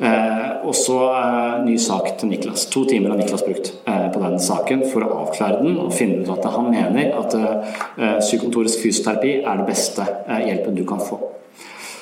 Eh, 0.03 0.67
og 0.67 0.75
så 0.75 0.97
eh, 1.15 1.59
ny 1.67 1.77
sak 1.79 2.09
til 2.19 2.33
Niklas. 2.33 2.67
To 2.75 2.85
timer 2.89 3.13
har 3.13 3.21
Niklas 3.21 3.45
brukt 3.47 3.71
eh, 3.87 4.09
på 4.13 4.23
den 4.23 4.41
saken 4.43 4.87
for 4.91 5.07
å 5.07 5.13
avklare 5.23 5.61
den 5.63 5.79
og 5.79 5.95
finne 5.95 6.25
ut 6.25 6.33
at 6.35 6.49
han 6.51 6.73
mener 6.73 7.15
at 7.21 7.37
eh, 7.39 8.17
psykomotorisk 8.19 8.83
fysioterapi 8.83 9.37
er 9.41 9.63
det 9.63 9.69
beste 9.69 10.07
eh, 10.27 10.49
hjelpen 10.49 10.79
du 10.79 10.83
kan 10.89 11.03
få. 11.03 11.21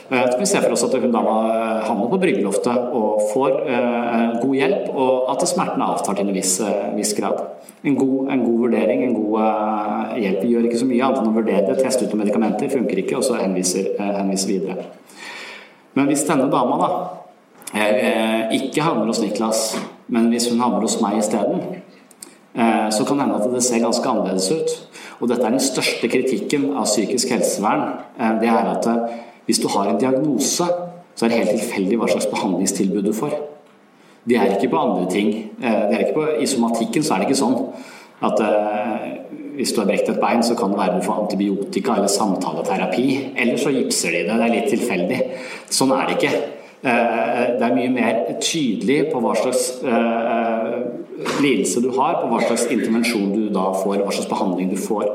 Eh, 0.08 0.24
så 0.24 0.32
kan 0.32 0.40
vi 0.40 0.48
se 0.48 0.64
for 0.64 0.76
oss 0.78 0.86
at 0.88 0.96
hun 0.96 1.12
da 1.12 1.24
havner 1.86 2.08
på 2.10 2.22
bryggeloftet 2.24 2.88
og 2.96 3.26
får 3.34 3.58
god 4.40 4.56
hjelp, 4.56 4.92
og 4.96 5.32
at 5.34 5.48
smertene 5.48 5.92
avtar 5.92 6.16
til 6.16 6.30
en 6.30 6.40
viss, 6.40 6.56
viss 6.96 7.12
grad 7.18 7.44
en 7.82 7.94
god, 7.94 8.30
en 8.30 8.44
god, 8.44 8.58
vurdering, 8.58 9.04
en 9.04 9.14
god 9.14 9.40
eh, 9.42 10.18
hjelp. 10.24 10.44
Gjør 10.44 10.68
ikke 10.68 10.80
så 10.82 10.88
mye 10.88 11.04
annet 11.06 11.22
enn 11.22 11.30
å 11.30 11.36
vurdere 11.36 11.66
det, 11.68 11.78
teste 11.80 12.04
ut 12.04 12.12
noen 12.12 12.26
medikamenter, 12.26 12.72
funker 12.72 13.02
ikke, 13.02 13.16
og 13.20 13.24
så 13.24 13.38
henviser, 13.40 13.94
eh, 13.96 14.12
henviser 14.18 14.52
videre. 14.52 14.88
Men 15.96 16.10
hvis 16.10 16.26
denne 16.28 16.50
dama 16.52 16.76
da 16.80 16.90
uh, 17.74 18.50
ikke 18.56 18.84
havner 18.84 19.10
hos 19.10 19.22
Niklas, 19.22 19.64
men 20.10 20.28
hvis 20.32 20.48
hun 20.50 20.62
havner 20.62 20.84
hos 20.86 20.98
meg 21.02 21.20
isteden, 21.20 21.62
så 22.90 23.04
kan 23.06 23.14
det 23.14 23.24
hende 23.28 23.36
at 23.38 23.52
det 23.52 23.60
ser 23.62 23.78
ganske 23.78 24.08
annerledes 24.10 24.48
ut. 24.50 24.72
Og 25.22 25.28
dette 25.30 25.44
er 25.46 25.52
den 25.54 25.62
største 25.62 26.08
kritikken 26.10 26.64
av 26.74 26.88
psykisk 26.88 27.30
helsevern. 27.30 27.92
Det 28.42 28.48
er 28.50 28.66
at 28.72 28.88
hvis 29.46 29.60
du 29.62 29.68
har 29.70 29.86
en 29.86 30.00
diagnose, 30.00 30.66
så 31.14 31.24
er 31.24 31.30
det 31.30 31.38
helt 31.38 31.56
tilfeldig 31.60 32.00
hva 32.00 32.08
slags 32.10 32.26
behandlingstilbud 32.32 33.06
du 33.06 33.12
får. 33.14 33.38
De 34.28 34.36
er 34.36 34.52
ikke 34.54 34.70
på 34.72 34.78
andre 34.78 35.10
ting. 35.10 35.30
Eh, 35.62 35.80
det 35.88 35.96
er 35.96 36.04
ikke 36.04 36.18
på, 36.20 36.26
I 36.40 36.46
somatikken 36.46 37.04
så 37.04 37.14
er 37.14 37.22
det 37.22 37.30
ikke 37.30 37.40
sånn 37.40 37.56
at 38.20 38.40
uh, 38.44 39.04
hvis 39.56 39.70
du 39.72 39.78
har 39.80 39.86
brekt 39.88 40.10
et 40.12 40.18
bein, 40.20 40.42
så 40.44 40.52
kan 40.52 40.74
det 40.74 40.76
være 40.76 40.98
du 40.98 41.04
får 41.06 41.22
antibiotika 41.22 41.94
eller 41.96 42.10
samtaleterapi. 42.12 43.06
Eller 43.32 43.56
så 43.56 43.72
gipser 43.72 44.12
de 44.12 44.26
det. 44.26 44.34
Det 44.36 44.46
er 44.46 44.52
litt 44.52 44.68
tilfeldig. 44.68 45.20
Sånn 45.72 45.94
er 45.96 46.04
det 46.04 46.18
ikke. 46.18 46.32
Uh, 46.80 47.58
det 47.60 47.66
er 47.66 47.76
mye 47.76 47.92
mer 47.92 48.20
tydelig 48.40 49.10
på 49.10 49.20
hva 49.20 49.34
slags 49.36 49.66
uh, 49.84 50.78
lidelse 51.42 51.82
du 51.84 51.90
har, 51.96 52.20
på 52.22 52.30
hva 52.30 52.40
slags 52.46 52.66
intervensjon 52.72 53.34
du 53.34 53.48
da 53.52 53.66
får, 53.76 54.00
hva 54.00 54.14
slags 54.14 54.30
behandling 54.30 54.72
du 54.72 54.78
får. 54.80 55.10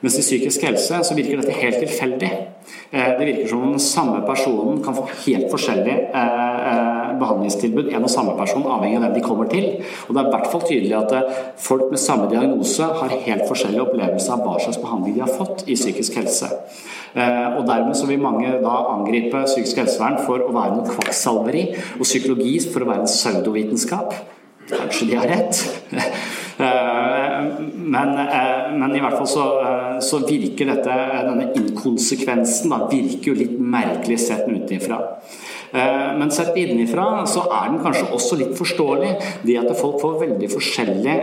Mens 0.00 0.16
i 0.20 0.24
psykisk 0.24 0.64
helse 0.64 1.02
så 1.08 1.16
virker 1.16 1.40
dette 1.40 1.56
helt 1.56 1.80
tilfeldig. 1.80 2.30
Det 2.92 3.24
virker 3.24 3.48
som 3.48 3.62
om 3.64 3.72
den 3.72 3.82
samme 3.82 4.20
personen 4.26 4.82
kan 4.84 4.94
få 4.94 5.06
helt 5.24 5.48
forskjellig 5.50 5.94
behandlingstilbud 7.20 7.90
en 7.92 8.06
og 8.06 8.12
samme 8.12 8.34
person, 8.38 8.66
avhengig 8.66 8.98
av 8.98 9.06
hvem 9.06 9.16
de 9.16 9.24
kommer 9.24 9.50
til. 9.50 9.66
Og 10.06 10.14
det 10.14 10.22
er 10.22 10.28
i 10.28 10.34
hvert 10.34 10.52
fall 10.52 10.66
tydelig 10.66 10.94
at 10.98 11.40
folk 11.68 11.88
med 11.92 12.02
samme 12.02 12.28
diagnose 12.32 12.90
har 13.00 13.16
helt 13.26 13.48
forskjellige 13.48 13.86
opplevelser 13.86 14.36
av 14.36 14.44
hva 14.46 14.58
slags 14.62 14.80
behandling 14.82 15.18
de 15.18 15.24
har 15.24 15.34
fått 15.34 15.66
i 15.66 15.78
psykisk 15.78 16.20
helse. 16.20 16.50
Og 17.16 17.62
Dermed 17.68 17.96
så 17.96 18.08
vil 18.10 18.20
mange 18.20 18.50
da 18.60 18.78
angripe 18.92 19.46
psykisk 19.48 19.80
helsevern 19.80 20.18
for 20.26 20.44
å 20.44 20.52
være 20.52 20.76
noe 20.76 20.88
kvakksalveri, 20.90 21.68
og 21.96 22.04
psykologi 22.04 22.58
for 22.66 22.84
å 22.84 22.90
være 22.90 23.06
en 23.06 23.12
pseudovitenskap. 23.12 24.16
Kanskje 24.66 25.08
de 25.08 25.16
har 25.16 25.30
rett. 25.30 25.62
Men, 26.56 28.14
men, 28.80 28.94
i 28.96 29.00
hvert 29.02 29.18
fall 29.18 29.28
så, 29.28 29.42
så, 30.00 30.22
virker 30.24 30.70
dette, 30.70 30.94
denne 31.26 31.50
inkonsekvensen 31.60 32.72
da, 32.72 32.78
virker 32.88 33.28
jo 33.28 33.36
litt 33.36 33.58
merkelig 33.60 34.16
sett 34.24 34.48
utenfra. 34.48 35.02
Men 35.72 36.30
sett 36.34 36.56
innenfra 36.58 37.24
så 37.28 37.46
er 37.48 37.72
den 37.72 37.82
kanskje 37.84 38.06
også 38.14 38.38
litt 38.40 38.54
forståelig. 38.58 39.12
Det 39.46 39.58
at 39.60 39.72
folk 39.78 40.00
får 40.02 40.20
veldig 40.22 40.50
forskjellige 40.52 41.16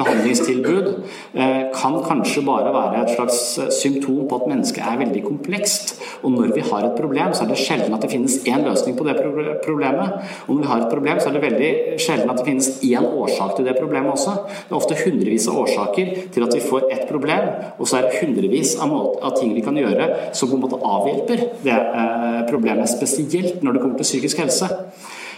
behandlingstilbud 0.00 0.88
eh, 1.34 1.68
kan 1.74 1.98
kanskje 2.04 2.44
bare 2.46 2.72
være 2.74 3.04
et 3.04 3.14
slags 3.14 3.40
eh, 3.60 3.70
symptom 3.74 4.24
på 4.28 4.40
at 4.40 4.48
mennesket 4.50 4.84
er 4.84 5.00
veldig 5.00 5.22
komplekst. 5.26 5.94
Og 6.24 6.34
når 6.34 6.54
vi 6.56 6.64
har 6.66 6.86
et 6.86 6.96
problem, 6.98 7.34
så 7.36 7.44
er 7.44 7.52
det 7.52 7.60
sjelden 7.60 7.96
at 7.96 8.04
det 8.04 8.12
finnes 8.12 8.38
én 8.50 8.64
løsning 8.66 8.96
på 8.98 9.06
det 9.08 9.16
problemet. 9.64 10.18
Og 10.46 10.54
når 10.54 10.62
vi 10.62 10.70
har 10.72 10.84
et 10.84 10.92
problem, 10.92 11.20
så 11.20 11.30
er 11.30 11.36
det 11.36 11.44
veldig 11.46 11.70
sjelden 12.02 12.32
at 12.32 12.40
det 12.40 12.48
finnes 12.48 12.70
én 12.86 13.06
årsak 13.06 13.56
til 13.56 13.68
det 13.68 13.76
problemet 13.78 14.12
også. 14.14 14.36
Det 14.48 14.74
er 14.74 14.80
ofte 14.80 14.98
hundrevis 15.04 15.48
av 15.50 15.62
årsaker 15.64 16.12
til 16.34 16.46
at 16.46 16.56
vi 16.56 16.64
får 16.64 16.90
ett 16.90 17.06
problem, 17.10 17.48
og 17.78 17.88
så 17.88 18.00
er 18.00 18.08
det 18.08 18.20
hundrevis 18.20 18.76
av, 18.80 18.98
ting 19.38 19.54
vi 19.54 19.64
kan 19.64 19.78
gjøre 19.78 20.08
som 20.36 20.50
på 20.50 20.58
en 20.58 20.64
måte 20.64 20.80
avhjelper 20.84 21.46
det 21.64 21.76
eh, 21.76 22.42
problemet, 22.50 22.90
spesielt 22.90 23.64
når 23.64 23.76
det 23.76 23.82
kommer 23.84 24.00
til 24.00 24.08
psykisk 24.08 24.44
helse. 24.44 24.68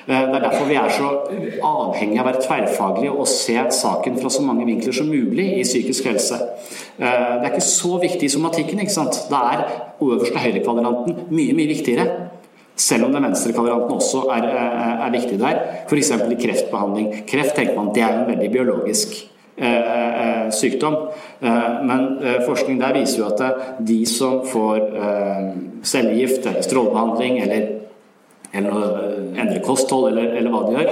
Eh, 0.06 0.26
det 0.28 0.34
er 0.36 0.44
derfor 0.48 0.66
vi 0.66 0.74
er 0.78 0.90
så 0.90 1.10
avhengig 1.62 2.18
av 2.18 2.26
å 2.26 2.30
være 2.30 2.42
tverrfaglige 2.42 3.14
og 3.14 3.28
se 3.30 3.56
saken 3.78 4.18
fra 4.18 4.30
så 4.34 4.42
mange 4.46 4.66
vinkler 4.66 4.94
som 4.96 5.10
mulig 5.10 5.46
i 5.60 5.62
psykisk 5.66 6.08
helse. 6.10 6.38
Eh, 6.98 7.32
det 7.38 7.46
er 7.46 7.50
ikke 7.52 7.66
så 7.68 7.98
viktig 8.02 8.26
i 8.26 8.34
somatikken. 8.34 8.80
ikke 8.82 8.96
sant? 8.98 9.20
Det 9.30 9.42
er 9.54 9.66
øverste 10.02 10.42
høyrekvadranten 10.42 11.26
mye, 11.30 11.54
mye 11.54 11.70
viktigere. 11.70 12.06
Selv 12.76 13.04
om 13.06 13.12
den 13.12 13.22
venstre 13.28 13.52
kvadranten 13.52 13.94
også 13.94 14.24
er, 14.32 14.46
er, 14.48 15.04
er 15.06 15.12
viktig 15.12 15.38
der. 15.38 15.60
F.eks. 15.86 16.10
i 16.10 16.40
kreftbehandling. 16.40 17.12
Kreft 17.28 17.54
tenker 17.54 17.76
man 17.76 17.92
det 17.94 18.02
er 18.02 18.16
en 18.16 18.30
veldig 18.30 18.48
biologisk 18.50 19.12
eh, 19.56 20.48
sykdom. 20.50 20.96
Men 21.42 22.08
forskning 22.46 22.80
der 22.80 22.96
viser 22.96 23.20
jo 23.22 23.28
at 23.28 23.78
de 23.86 24.00
som 24.08 24.40
får 24.48 24.80
cellegift 25.84 26.46
eller 26.46 26.64
strålebehandling 26.64 27.38
eller 27.44 27.81
eller 28.52 29.38
endre 29.40 29.60
kosthold, 29.64 30.10
eller, 30.12 30.34
eller 30.38 30.52
hva 30.52 30.62
de 30.66 30.74
gjør. 30.76 30.90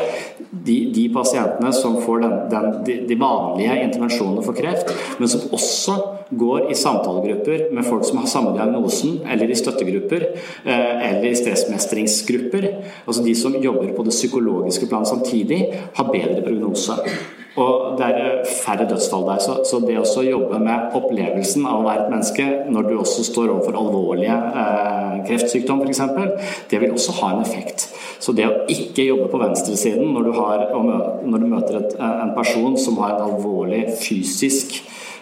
De, 0.51 0.77
de, 0.95 1.05
pasientene 1.15 1.73
som 1.77 1.99
får 2.03 2.23
den, 2.25 2.37
den, 2.53 2.71
de, 2.87 2.97
de, 3.09 3.19
vanlige 3.21 3.77
intervensjonene 3.85 4.45
for 4.45 4.57
kreft, 4.57 4.91
men 5.21 5.31
som 5.31 5.45
også 5.55 5.97
går 6.41 6.71
i 6.71 6.79
samtalegrupper 6.79 7.69
med 7.77 7.87
folk 7.87 8.07
som 8.09 8.23
har 8.23 8.31
samme 8.31 8.55
diagnosen, 8.57 9.21
eller 9.31 9.51
i 9.51 9.59
støttegrupper, 9.59 10.27
eh, 10.65 10.95
eller 11.11 11.29
i 11.31 11.37
stressmestringsgrupper, 11.39 12.71
altså 13.05 13.27
de 13.27 13.37
som 13.39 13.59
jobber 13.61 13.93
på 13.97 14.07
det 14.07 14.17
psykologiske 14.17 14.89
plan 14.91 15.07
samtidig, 15.09 15.63
har 15.99 16.11
bedre 16.13 16.41
prognose. 16.47 16.99
Og 17.59 17.97
det 17.99 18.07
er 18.07 18.45
færre 18.47 18.87
dødsfall 18.87 19.25
der. 19.27 19.41
Så, 19.43 19.57
så 19.67 19.81
det 19.83 19.97
å 19.99 20.23
jobbe 20.23 20.61
med 20.63 20.95
opplevelsen 20.99 21.67
av 21.67 21.81
å 21.81 21.87
være 21.87 22.05
et 22.05 22.13
menneske 22.13 22.47
når 22.71 22.87
du 22.87 22.95
også 23.01 23.25
står 23.27 23.51
overfor 23.51 23.79
alvorlige 23.81 24.37
eh, 24.37 25.17
kreftsykdom 25.27 25.83
f.eks., 25.83 26.03
det 26.71 26.81
vil 26.83 26.95
også 26.95 27.17
ha 27.19 27.33
en 27.35 27.43
effekt. 27.43 27.89
Så 28.23 28.35
det 28.37 28.47
å 28.47 28.55
ikke 28.71 29.09
jobbe 29.09 29.31
på 29.33 29.41
venstresiden 29.43 30.13
når 30.15 30.29
du, 30.29 30.33
har, 30.39 30.65
når 31.27 31.43
du 31.43 31.51
møter 31.51 31.81
et, 31.81 31.99
en 31.99 32.35
person 32.37 32.79
som 32.79 33.01
har 33.03 33.17
en 33.17 33.33
alvorlig 33.33 33.87
fysisk 33.99 34.79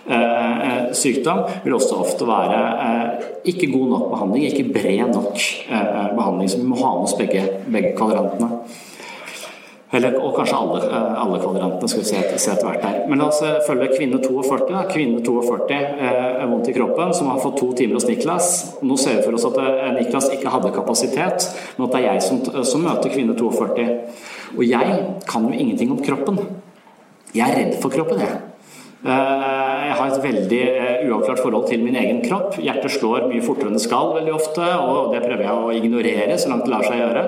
eh, 0.09 0.91
sykdom, 0.93 1.47
vil 1.65 1.79
også 1.79 2.03
ofte 2.03 2.29
være 2.29 2.61
eh, 2.89 3.31
ikke 3.55 3.71
god 3.73 3.89
nok 3.95 4.11
behandling, 4.13 4.51
ikke 4.51 4.69
bred 4.75 5.15
nok 5.15 5.49
eh, 5.71 6.13
behandling. 6.19 6.53
Så 6.53 6.61
vi 6.61 6.69
må 6.69 6.81
ha 6.83 6.93
med 6.99 7.09
oss 7.09 7.17
begge, 7.19 7.47
begge 7.71 7.95
kvadrantene. 7.97 8.61
Eller, 9.91 10.19
og 10.21 10.35
kanskje 10.37 10.57
alle, 10.57 10.81
eh, 10.85 11.21
alle 11.23 11.39
kvadrantene, 11.41 11.89
skal 11.89 12.03
vi 12.03 12.09
se, 12.11 12.19
se 12.37 12.51
etter 12.53 12.67
hvert 12.69 12.85
her. 12.85 12.97
Men 13.09 13.23
la 13.23 13.29
oss 13.31 13.41
eh, 13.45 13.57
følge 13.65 13.89
kvinne 13.95 14.19
42. 14.21 14.67
Da. 14.69 14.83
Kvinne 14.91 15.23
42 15.25 15.79
eh, 15.79 16.43
vondt 16.51 16.69
i 16.69 16.75
kroppen, 16.77 17.15
som 17.17 17.31
har 17.33 17.41
fått 17.41 17.57
to 17.63 17.71
timer 17.79 17.97
hos 17.97 18.09
Niklas. 18.09 18.51
Nå 18.85 18.99
ser 19.01 19.17
vi 19.17 19.25
for 19.25 19.39
oss 19.39 19.49
at 19.49 19.57
Niklas 19.97 20.29
ikke 20.35 20.53
hadde 20.53 20.75
kapasitet, 20.77 21.49
men 21.79 21.89
at 21.89 21.97
det 21.97 22.03
er 22.03 22.07
jeg 22.11 22.27
som, 22.27 22.45
som 22.69 22.85
møter 22.85 23.15
kvinne 23.15 23.37
42. 23.39 23.89
Og 24.59 24.63
jeg 24.67 25.01
kan 25.29 25.49
jo 25.49 25.57
ingenting 25.57 25.97
om 25.97 26.05
kroppen. 26.05 26.43
Jeg 27.33 27.49
er 27.49 27.59
redd 27.63 27.81
for 27.81 27.93
kroppen, 27.93 28.21
jeg. 28.25 28.48
Jeg 28.99 29.95
har 29.95 30.09
et 30.09 30.25
veldig 30.25 30.63
uavklart 31.07 31.39
forhold 31.39 31.69
til 31.71 31.85
min 31.85 31.97
egen 32.01 32.19
kropp. 32.25 32.57
Hjertet 32.59 32.97
slår 32.97 33.29
mye 33.31 33.45
fortere 33.45 33.71
enn 33.71 33.79
det 33.79 33.85
skal 33.85 34.11
veldig 34.17 34.33
ofte, 34.35 34.65
og 34.83 35.13
det 35.15 35.23
prøver 35.23 35.45
jeg 35.47 35.55
å 35.55 35.75
ignorere 35.77 36.39
så 36.39 36.51
langt 36.51 36.67
det 36.67 36.73
lar 36.73 36.87
seg 36.87 36.99
gjøre. 36.99 37.23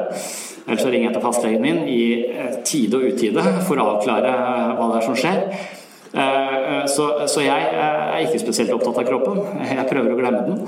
Ellers 0.66 0.82
så 0.84 0.90
ringer 0.90 1.08
jeg 1.08 1.16
til 1.16 1.24
fastlegen 1.24 1.62
min 1.64 1.78
i 1.90 2.02
eh, 2.30 2.56
tide 2.66 2.98
og 2.98 3.14
utide 3.14 3.44
for 3.66 3.80
å 3.80 3.86
avklare 3.94 4.34
hva 4.78 4.90
det 4.90 4.98
er 4.98 5.06
som 5.06 5.16
skjer. 5.18 5.40
Eh, 6.12 6.78
eh, 6.78 6.86
så, 6.90 7.06
så, 7.30 7.42
jeg 7.44 7.66
er 7.70 8.24
ikke 8.24 8.40
spesielt 8.42 8.72
opptatt 8.74 8.98
av 9.02 9.08
kroppen. 9.08 9.40
Jeg 9.62 9.86
prøver 9.90 10.14
å 10.14 10.18
glemme 10.18 10.42
den. 10.48 10.62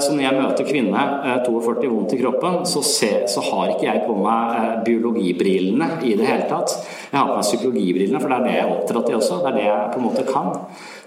Så 0.00 0.14
når 0.14 0.22
jeg 0.22 0.38
møter 0.38 0.68
kvinne 0.68 1.04
42 1.46 1.90
vondt 1.90 2.14
i 2.14 2.20
kroppen, 2.20 2.60
så, 2.68 2.82
ser, 2.86 3.24
så 3.30 3.42
har 3.50 3.74
ikke 3.74 3.88
jeg 3.88 4.04
på 4.06 4.16
meg 4.20 4.84
biologibrillene 4.86 6.02
i 6.06 6.14
det 6.18 6.28
hele 6.28 6.46
tatt. 6.50 6.76
Jeg 7.10 7.18
har 7.18 7.30
på 7.30 7.38
meg 7.38 7.48
psykologibrillene, 7.48 8.22
for 8.22 8.32
det 8.32 8.38
er 8.38 8.46
det 8.46 8.54
jeg 8.54 8.66
er 8.66 8.76
oppdratt 8.76 9.10
i 9.10 9.16
også. 9.18 9.40
Det 9.42 9.50
er 9.52 9.58
det 9.58 9.66
jeg 9.66 9.90
på 9.94 10.02
en 10.02 10.06
måte 10.06 10.28
kan. 10.28 10.52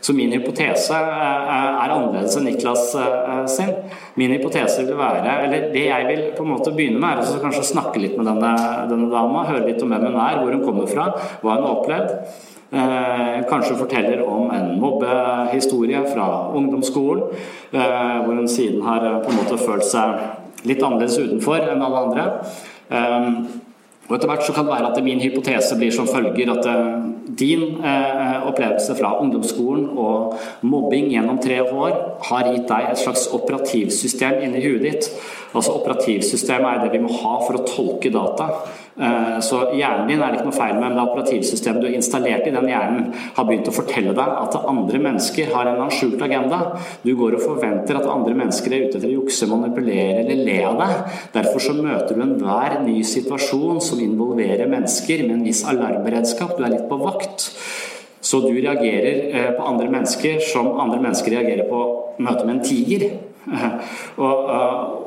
Så 0.02 0.14
min 0.14 0.32
hypotese 0.32 0.96
eh, 0.96 1.50
er 1.84 1.92
annerledes 1.92 2.38
enn 2.40 2.48
Niklas 2.48 2.94
eh, 2.96 3.42
sin. 3.52 3.74
Min 4.20 4.32
hypotese 4.36 4.86
vil 4.88 5.00
være, 5.00 5.34
eller 5.46 5.68
det 5.74 5.86
jeg 5.90 6.08
vil 6.08 6.24
på 6.38 6.46
en 6.46 6.54
måte 6.54 6.74
begynne 6.76 7.02
med, 7.02 7.20
er 7.20 7.50
å 7.60 7.66
snakke 7.66 8.00
litt 8.02 8.16
med 8.20 8.30
denne, 8.30 8.54
denne 8.92 9.10
dama. 9.12 9.44
Høre 9.50 9.68
litt 9.68 9.84
om 9.84 9.92
hvem 9.92 10.08
hun 10.10 10.22
er, 10.24 10.40
hvor 10.40 10.56
hun 10.56 10.64
kommer 10.64 10.88
fra, 10.92 11.10
hva 11.44 11.58
hun 11.58 11.68
har 11.68 11.76
opplevd. 11.76 12.16
Eh, 12.72 13.46
kanskje 13.50 13.76
forteller 13.76 14.22
om 14.30 14.52
en 14.52 14.76
mobbehistorie 14.80 16.04
fra 16.14 16.52
ungdomsskolen, 16.54 17.24
eh, 17.72 18.26
hvor 18.26 18.36
hun 18.36 18.48
siden 18.48 18.82
har 18.82 19.06
eh, 19.06 19.24
på 19.24 19.32
en 19.32 19.38
måte 19.38 19.58
følt 19.58 19.86
seg 19.86 20.68
litt 20.70 20.84
annerledes 20.84 21.18
utenfor 21.18 21.66
enn 21.66 21.82
alle 21.82 22.04
andre. 22.04 22.28
Og 24.10 24.16
Etter 24.16 24.30
hvert 24.30 24.46
så 24.46 24.54
kan 24.54 24.66
det 24.66 24.74
være 24.74 24.92
at 24.92 25.04
min 25.04 25.22
hypotese 25.22 25.78
blir 25.78 25.92
som 25.94 26.08
følger 26.10 26.50
at 26.50 26.66
din 27.40 27.78
opplevelse 28.50 28.96
fra 28.98 29.12
ungdomsskolen 29.22 29.86
og 29.94 30.34
mobbing 30.66 31.12
gjennom 31.14 31.38
tre 31.38 31.60
år 31.62 31.94
har 32.26 32.50
gitt 32.50 32.66
deg 32.68 32.90
et 32.90 32.98
slags 32.98 33.28
operativsystem 33.38 34.42
inni 34.42 34.64
huet 34.66 34.82
ditt. 34.82 35.12
Altså 35.54 35.78
Operativsystemet 35.78 36.70
er 36.72 36.84
det 36.84 36.98
vi 36.98 37.04
må 37.06 37.14
ha 37.22 37.36
for 37.46 37.60
å 37.60 37.66
tolke 37.70 38.10
data. 38.14 38.50
Eh, 39.00 39.40
så 39.40 39.62
hjernen 39.72 40.10
din 40.10 40.20
er 40.20 40.34
det 40.34 40.42
ikke 40.42 40.50
noe 40.50 40.58
feil 40.58 40.74
med, 40.76 40.90
men 40.90 40.98
det 40.98 41.04
operativsystemet 41.06 41.80
du 41.80 41.88
har 41.88 41.96
installert 41.96 42.48
i 42.50 42.52
den 42.52 42.68
hjernen, 42.68 43.06
har 43.38 43.46
begynt 43.48 43.70
å 43.72 43.76
fortelle 43.76 44.16
deg 44.18 44.34
at 44.42 44.58
andre 44.60 45.00
mennesker 45.06 45.54
har 45.56 45.70
en 45.72 45.94
skjult 45.94 46.20
agenda. 46.26 46.60
Du 47.06 47.14
går 47.20 47.38
og 47.38 47.46
forventer 47.46 48.00
at 48.00 48.10
andre 48.12 48.36
mennesker 48.36 48.76
er 48.76 48.88
ute 48.88 49.00
etter 49.00 49.08
å 49.08 49.22
jukse, 49.22 49.48
manipulere 49.48 50.26
eller 50.26 50.44
le 50.44 50.58
av 50.68 50.82
deg. 50.82 50.98
Derfor 51.38 51.64
så 51.64 51.78
møter 51.78 52.18
du 52.18 52.26
enhver 52.26 52.80
ny 52.84 52.98
situasjon 53.08 53.80
som 53.84 54.04
involverer 54.04 54.68
mennesker 54.68 55.24
med 55.24 55.38
en 55.38 55.48
viss 55.48 55.64
alarmberedskap. 55.70 56.58
Du 56.58 56.66
er 56.68 56.76
litt 56.76 56.90
på 56.92 57.00
vakt. 57.00 57.48
Så 58.20 58.42
du 58.44 58.52
reagerer 58.52 59.30
eh, 59.32 59.50
på 59.56 59.64
andre 59.64 59.88
mennesker 59.94 60.44
som 60.44 60.74
andre 60.76 61.00
mennesker 61.00 61.38
reagerer 61.38 61.72
på 61.72 61.84
møte 62.20 62.44
med 62.44 62.58
en 62.58 62.66
tiger. 62.68 63.08
Og, 64.20 64.50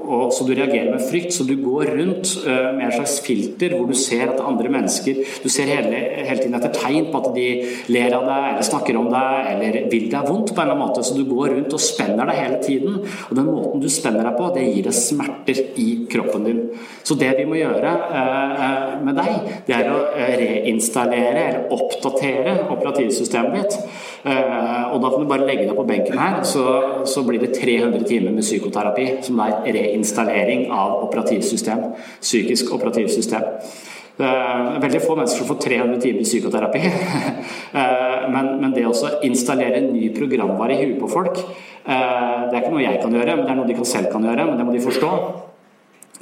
og, 0.03 0.33
så 0.33 0.45
du 0.47 0.53
reagerer 0.55 0.91
med 0.91 1.03
frykt. 1.05 1.35
Så 1.35 1.45
du 1.45 1.55
går 1.61 1.93
rundt 1.99 2.33
eh, 2.47 2.69
med 2.77 2.87
en 2.87 2.95
slags 2.95 3.19
filter 3.27 3.75
hvor 3.77 3.89
du 3.91 3.95
ser 3.99 4.31
at 4.33 4.41
andre 4.43 4.71
mennesker 4.73 5.21
Du 5.43 5.49
ser 5.53 5.71
hele, 5.71 5.99
hele 6.23 6.39
tiden 6.41 6.57
etter 6.57 6.73
tegn 6.75 7.11
på 7.13 7.21
at 7.21 7.29
de 7.37 7.47
ler 7.93 8.17
av 8.17 8.25
deg 8.27 8.47
eller 8.53 8.67
snakker 8.67 8.99
om 8.99 9.11
deg 9.13 9.51
eller 9.53 9.79
vil 9.93 10.09
deg 10.13 10.29
vondt 10.29 10.55
på 10.55 10.59
en 10.59 10.65
eller 10.65 10.77
annen 10.77 10.85
måte. 10.87 11.05
Så 11.07 11.17
du 11.19 11.25
går 11.29 11.57
rundt 11.57 11.77
og 11.77 11.83
spenner 11.83 12.29
deg 12.31 12.41
hele 12.41 12.61
tiden. 12.65 12.99
Og 13.29 13.37
den 13.39 13.51
måten 13.51 13.85
du 13.85 13.89
spenner 13.93 14.27
deg 14.29 14.39
på, 14.39 14.49
det 14.57 14.67
gir 14.69 14.89
deg 14.89 14.97
smerter 14.97 15.63
i 15.83 15.89
kroppen 16.13 16.49
din. 16.49 16.63
Så 17.03 17.19
det 17.21 17.35
vi 17.39 17.47
må 17.49 17.61
gjøre 17.61 17.93
eh, 17.93 18.65
eh, 18.69 18.97
med 19.03 19.19
deg, 19.21 19.53
det 19.69 19.77
er 19.77 19.93
å 19.93 20.01
reinstallere 20.43 21.47
eller 21.51 21.77
oppdatere 21.77 22.57
operativsystemet 22.73 23.59
ditt. 23.59 23.79
Og 24.23 25.01
da 25.03 25.09
kan 25.11 25.23
du 25.25 25.27
bare 25.27 25.47
legge 25.49 25.65
deg 25.67 25.75
på 25.75 25.85
benken 25.87 26.19
her, 26.21 26.37
så, 26.47 26.63
så 27.09 27.25
blir 27.27 27.43
det 27.43 27.57
300 27.57 28.05
timer 28.07 28.22
med 28.31 28.45
psykoterapi, 28.45 29.07
som 29.27 29.41
er 29.43 29.73
reinstallering 29.75 30.69
av 30.71 31.01
operativsystem. 31.09 31.89
Psykisk 32.21 32.71
operativsystem. 32.77 33.49
Veldig 34.83 35.01
få 35.03 35.17
mennesker 35.17 35.49
får 35.49 35.61
300 35.65 36.01
timer 36.01 36.29
psykoterapi. 36.29 36.83
Eh, 37.73 38.25
men, 38.29 38.59
men 38.61 38.75
det 38.77 38.83
å 38.85 38.93
installere 39.25 39.79
en 39.79 39.87
ny 39.95 40.11
programvare 40.13 40.75
i 40.75 40.83
huet 40.83 40.99
på 41.01 41.09
folk, 41.09 41.39
eh, 41.41 42.43
det 42.51 42.53
er 42.53 42.59
ikke 42.59 42.73
noe 42.75 42.83
jeg 42.83 42.99
kan 43.01 43.15
gjøre, 43.17 43.37
men 43.39 43.47
det 43.47 43.55
er 43.55 43.57
noe 43.57 43.71
de 43.71 43.87
selv 43.89 44.11
kan 44.13 44.27
gjøre. 44.29 44.45
Men 44.45 44.61
det 44.61 44.67
må 44.69 44.75
de 44.75 44.83
forstå. 44.85 45.13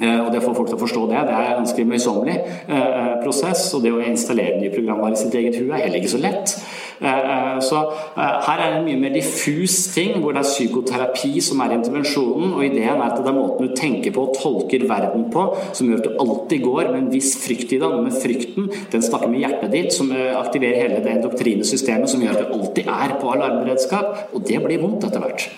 Eh, 0.01 0.17
og 0.17 0.31
det 0.33 0.41
å 0.41 0.45
få 0.47 0.55
folk 0.57 0.71
til 0.71 0.79
å 0.79 0.81
forstå 0.81 1.01
det, 1.11 1.19
det 1.27 1.33
er 1.37 1.47
en 1.51 1.59
ganske 1.61 1.83
møysommelig 1.85 2.37
eh, 2.41 3.11
prosess. 3.21 3.67
Og 3.77 3.83
det 3.85 3.93
å 3.93 4.01
installere 4.01 4.57
nye 4.57 4.73
programvarer 4.73 5.17
i 5.17 5.21
sitt 5.21 5.37
eget 5.37 5.59
hue 5.61 5.69
er 5.69 5.85
heller 5.85 6.01
ikke 6.01 6.15
så 6.15 6.21
lett. 6.21 6.55
Eh, 7.01 7.59
så 7.65 7.83
her 8.17 8.63
er 8.63 8.63
det 8.63 8.79
en 8.79 8.87
mye 8.87 9.01
mer 9.03 9.13
diffus 9.13 9.77
ting, 9.93 10.17
hvor 10.23 10.33
det 10.33 10.41
er 10.41 10.49
psykoterapi 10.49 11.33
som 11.45 11.61
er 11.61 11.77
intervensjonen. 11.77 12.55
Og 12.57 12.65
ideen 12.65 12.97
er 12.97 13.07
at 13.11 13.21
det 13.21 13.29
er 13.29 13.37
måten 13.37 13.69
du 13.69 13.77
tenker 13.77 14.15
på 14.15 14.25
og 14.25 14.37
tolker 14.39 14.87
verden 14.89 15.27
på, 15.33 15.47
som 15.77 15.89
gjør 15.89 16.01
at 16.01 16.09
du 16.09 16.21
alltid 16.25 16.65
går 16.65 16.91
med 16.91 17.01
en 17.03 17.11
viss 17.13 17.35
frykt 17.43 17.75
i 17.77 17.81
deg. 17.81 17.97
Men 18.01 18.21
frykten 18.23 18.71
den 18.93 19.05
snakker 19.05 19.29
med 19.29 19.45
hjertet 19.45 19.75
ditt, 19.75 19.93
som 19.93 20.09
aktiverer 20.11 20.87
hele 20.87 21.03
det 21.05 21.19
doktrinesystemet 21.27 22.09
som 22.09 22.23
gjør 22.25 22.39
at 22.39 22.47
du 22.47 22.55
alltid 22.57 22.89
er 22.89 23.19
på 23.21 23.35
alarmberedskap. 23.35 24.31
Og 24.33 24.49
det 24.49 24.63
blir 24.65 24.81
vondt 24.81 25.05
etter 25.05 25.21
hvert. 25.21 25.51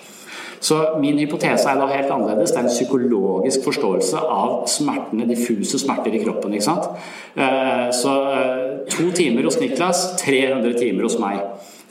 Så 0.64 0.78
min 1.00 1.18
hypotese 1.20 1.68
er 1.68 1.76
da 1.76 1.86
helt 1.90 2.12
annerledes. 2.12 2.52
Det 2.54 2.60
er 2.62 2.64
en 2.64 2.72
psykologisk 2.72 3.66
forståelse 3.66 4.20
av 4.32 4.54
smertene, 4.70 5.26
diffuse 5.28 5.78
smerter 5.80 6.14
i 6.16 6.22
kroppen. 6.22 6.54
ikke 6.56 6.64
sant? 6.64 6.88
Eh, 7.36 7.90
så 7.92 8.14
eh, 8.32 8.62
to 8.88 9.10
timer 9.12 9.44
hos 9.44 9.60
Niklas, 9.60 10.06
300 10.22 10.78
timer 10.78 11.04
hos 11.04 11.18
meg. 11.20 11.42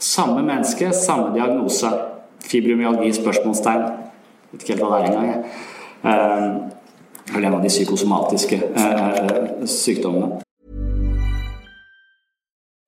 Samme 0.02 0.42
menneske, 0.42 0.90
samme 0.92 1.30
diagnose. 1.36 1.92
Fibromyalgi? 2.44 3.12
spørsmålstegn. 3.20 3.84
Vet 4.52 4.64
ikke 4.64 4.74
helt 4.74 4.82
hva 4.82 4.98
det 4.98 5.04
er 5.04 5.12
engang. 5.12 5.44
Det 7.24 7.38
er 7.38 7.46
en 7.46 7.54
av 7.54 7.62
de 7.62 7.72
psykosomatiske 7.72 8.58
eh, 8.58 9.68
sykdommene. 9.70 10.43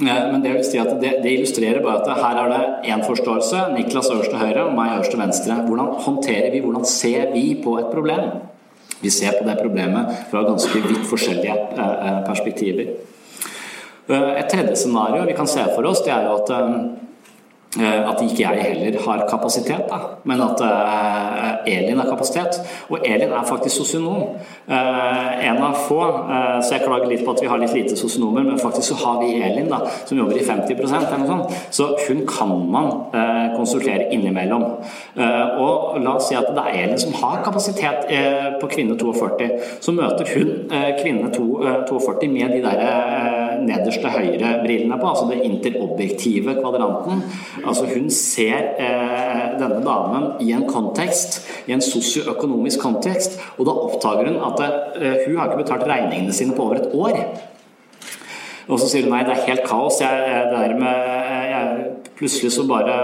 Men 0.00 0.40
det 0.42 0.54
vil 0.54 0.64
si 0.64 0.78
at 0.80 0.92
det, 1.02 1.16
det 1.24 1.34
illustrerer 1.34 1.82
bare 1.84 2.00
at 2.00 2.22
her 2.22 2.38
er 2.40 2.52
det 2.52 2.92
én 2.94 3.02
forståelse, 3.04 3.66
Niklas 3.74 4.08
øverst 4.12 4.32
til 4.32 4.40
høyre 4.40 4.64
og 4.68 4.76
meg 4.78 4.94
øverst 4.94 5.12
til 5.14 5.20
venstre. 5.20 5.58
Hvordan 5.66 5.92
håndterer 6.06 6.48
vi, 6.54 6.62
hvordan 6.64 6.86
ser 6.88 7.34
vi 7.34 7.44
på 7.64 7.76
et 7.82 7.90
problem? 7.92 8.40
Vi 9.00 9.12
ser 9.12 9.36
på 9.38 9.44
det 9.48 9.58
problemet 9.60 10.24
fra 10.30 10.44
ganske 10.44 10.82
vidt 10.86 11.06
forskjellige 11.08 11.56
eh, 11.56 11.92
eh, 12.08 12.18
perspektiver. 12.26 12.90
Eh, 14.08 14.32
et 14.40 14.50
tredje 14.52 14.76
scenario 14.76 15.24
vi 15.28 15.36
kan 15.36 15.48
se 15.48 15.64
for 15.74 15.88
oss, 15.88 16.02
det 16.04 16.12
er 16.16 16.28
jo 16.28 16.40
at 16.40 16.52
Eh, 16.60 17.09
at 17.78 18.18
ikke 18.18 18.42
jeg 18.42 18.62
heller 18.64 18.96
har 19.04 19.20
kapasitet, 19.30 19.84
da. 19.86 19.98
men 20.26 20.40
at 20.42 20.58
uh, 20.60 21.68
Elin 21.70 21.98
har 21.98 22.08
kapasitet. 22.08 22.58
Og 22.88 22.98
Elin 23.06 23.30
er 23.30 23.44
faktisk 23.46 23.76
sosionom. 23.76 24.22
Uh, 24.66 25.46
en 25.46 25.62
av 25.62 25.76
få, 25.86 26.00
så 26.62 26.74
jeg 26.74 26.82
klager 26.82 27.06
litt 27.06 27.22
på 27.24 27.30
at 27.30 27.42
vi 27.42 27.50
har 27.50 27.62
litt 27.62 27.74
lite 27.76 27.96
sosionomer, 27.96 28.42
men 28.42 28.58
faktisk 28.58 28.90
så 28.90 28.98
har 29.04 29.20
vi 29.22 29.36
Elin, 29.38 29.70
da, 29.70 29.84
som 30.04 30.18
jobber 30.18 30.40
i 30.40 30.42
50% 30.42 30.96
eller 30.98 31.22
noe 31.22 31.30
sånt. 31.30 31.60
Så 31.70 31.86
hun 32.08 32.24
kan 32.26 32.56
man 32.70 32.90
konsultere 33.54 34.10
innimellom. 34.14 34.66
og 35.62 36.00
la 36.02 36.16
oss 36.16 36.28
si 36.30 36.36
at 36.38 36.50
det 36.56 36.64
er 36.66 36.82
Elin 36.84 37.00
som 37.00 37.14
har 37.22 37.40
kapasitet 37.44 38.10
på 38.60 38.70
kvinne 38.72 38.98
42. 38.98 39.50
Så 39.80 39.94
møter 39.94 40.28
hun 40.34 40.52
kvinne 41.00 41.30
42 41.34 42.30
med 42.34 42.56
de 42.56 42.62
der 42.66 43.49
nederste 43.66 44.10
høyre-brillene 44.12 44.98
på, 45.00 45.10
altså 45.10 45.28
det 45.30 45.44
interobjektive 45.46 46.56
kvadranten. 46.60 47.22
Altså 47.64 47.86
Hun 47.90 48.10
ser 48.14 48.72
eh, 48.80 49.46
denne 49.60 49.80
damen 49.84 50.28
i 50.44 50.52
en 50.56 50.66
kontekst, 50.68 51.42
i 51.68 51.76
en 51.76 51.84
sosioøkonomisk 51.84 52.82
kontekst, 52.82 53.38
og 53.58 53.68
da 53.68 53.76
oppdager 53.86 54.30
hun 54.30 54.42
at 54.50 54.64
eh, 55.00 55.22
hun 55.26 55.38
har 55.38 55.50
ikke 55.50 55.64
betalt 55.64 55.88
regningene 55.90 56.34
sine 56.36 56.56
på 56.56 56.68
over 56.68 56.82
et 56.82 56.94
år. 56.94 57.24
Og 58.70 58.78
så 58.78 58.86
sier 58.86 59.06
hun 59.06 59.14
nei, 59.14 59.24
det 59.26 59.34
er 59.34 59.46
helt 59.48 59.64
kaos. 59.66 59.98
Jeg, 60.02 60.26
jeg, 60.30 60.76
med, 60.78 61.14
jeg, 61.50 61.86
plutselig 62.20 62.52
så 62.54 62.66
bare 62.68 62.96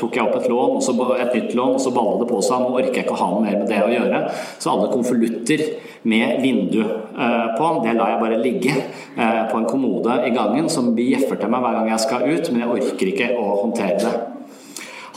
tok 0.00 0.18
jeg 0.18 0.26
opp 0.26 0.38
et 0.40 0.48
lån, 0.50 0.78
og 0.78 0.82
så 0.82 0.94
et 1.14 1.34
nytt 1.36 1.54
lån, 1.54 1.76
og 1.78 1.82
så 1.82 1.92
balla 1.94 2.16
det 2.22 2.28
på 2.30 2.40
seg. 2.44 2.62
Nå 2.64 2.78
orker 2.80 2.98
jeg 2.98 3.06
ikke 3.06 3.16
å 3.16 3.20
ha 3.22 3.28
noe 3.32 3.44
mer 3.46 3.58
med 3.60 3.70
det 3.70 3.82
å 3.84 3.92
gjøre. 3.92 4.22
Så 4.58 4.72
alle 4.72 4.92
konvolutter 4.92 5.64
med 6.06 6.40
vindu 6.42 6.80
eh, 6.82 7.48
på, 7.58 7.72
det 7.84 7.96
lar 7.98 8.14
jeg 8.14 8.22
bare 8.22 8.42
ligge 8.42 8.74
eh, 8.76 9.42
på 9.50 9.60
en 9.60 9.68
kommode 9.70 10.20
i 10.26 10.32
gangen 10.34 10.70
som 10.72 10.94
bjeffer 10.96 11.38
til 11.40 11.52
meg 11.52 11.64
hver 11.64 11.80
gang 11.80 11.92
jeg 11.94 12.06
skal 12.06 12.26
ut, 12.26 12.50
men 12.50 12.64
jeg 12.64 12.74
orker 12.78 13.12
ikke 13.12 13.34
å 13.38 13.52
håndtere 13.64 14.00
det. 14.02 14.16